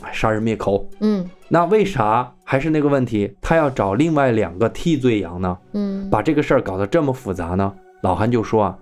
[0.03, 0.89] 哎杀人灭口。
[1.01, 3.33] 嗯那为啥还是那个问题？
[3.41, 5.57] 他要找另外两个替罪羊呢？
[5.73, 7.73] 嗯，把这个事儿搞得这么复杂呢？
[8.03, 8.79] 老韩就说啊，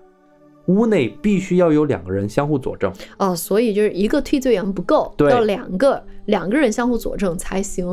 [0.66, 2.92] 屋内必须要有两个人相互佐证。
[3.18, 7.86] 哦，所以就是一个替罪羊不够，要两个两个人相互佐证才行。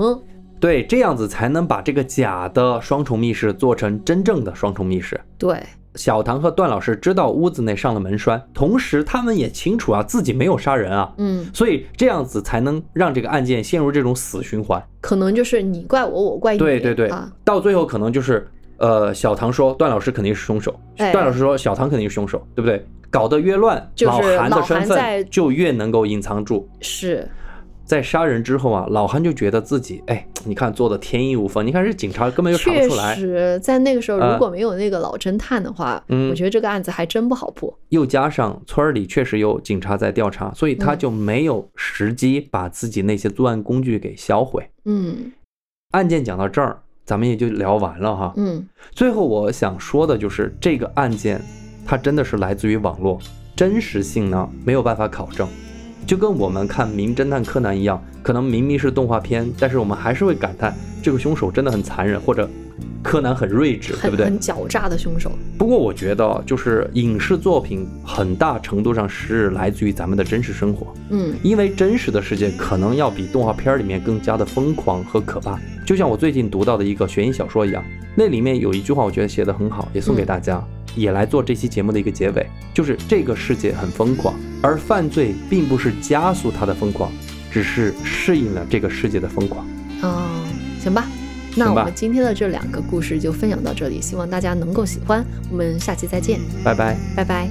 [0.59, 5.17] 对，这样子才能把这个假的双重密室做成真正的双重密室。
[5.37, 5.57] 对，
[5.95, 14.83] 小唐和段老师知道屋子内上了门栓，同时他们也清楚啊自己没有杀人啊，嗯，所以这样子才能让这个案件陷入这种死循环。
[14.99, 16.59] 可能就是你怪我，我怪你。
[16.59, 18.45] 对对对啊，，到最后可能就是，
[18.79, 22.85] 呃，小唐说段老师肯定是凶手，哎段老师说小唐肯定是凶手，对不对？
[23.11, 26.69] 搞得越乱，就是老韩的老身韩在份就越能够隐藏住。
[26.79, 27.27] 是，
[27.83, 33.15] 在杀人之后啊，老韩就觉得自己，哎，你看做的天衣无缝，你看这警察根本就查不出来。
[33.15, 37.75] 实，在那个时候，啊如果没有那个老侦探的话，嗯我觉得这个案子还真不好破。
[37.89, 44.69] 又加上村儿里确实有警察在调查，所以他嗯就没有时机把自己那些作案工具给销毁。
[44.85, 45.31] 嗯
[45.93, 46.79] 案件讲到这儿，
[47.09, 48.31] 咱们也就聊完了哈。
[48.37, 51.41] 嗯，最后我想说的就是，这个案件
[51.83, 53.19] 它真的是来自于网络，
[53.55, 55.47] 真实性呢没有办法考证，
[56.05, 60.71] 就跟我们看《名侦探柯南》一样，可能明明是动画片，但是我们还是会感叹
[61.01, 62.47] 这个凶手真的很残忍，或者
[63.01, 64.25] 柯南很睿智，对不对？
[64.25, 65.31] 很狡诈的凶手。
[65.57, 75.59] 不过我觉得，就是影视作品很大程度上是来自于咱们的真实生活，嗯因为真实的世界可能要比动画片里面更加的疯狂和可怕。
[75.85, 77.83] 就像我最近读到的一个悬疑小说一样，
[78.15, 80.63] 那里面有一句话我觉得写的很好，也送给大家，
[80.95, 87.11] 也来做这期节目的一个结尾，就是这个世界很疯狂，而犯罪并不是加速它的疯狂，
[87.49, 89.65] 只是适应了这个世界的疯狂。
[90.03, 90.43] 哦，
[90.79, 91.07] 行吧。
[91.55, 95.25] 那我们今天的这两个故事就分享到这里，希望大家能够喜欢。
[95.51, 96.97] 我们下期再见，拜拜。
[97.15, 97.49] 拜拜。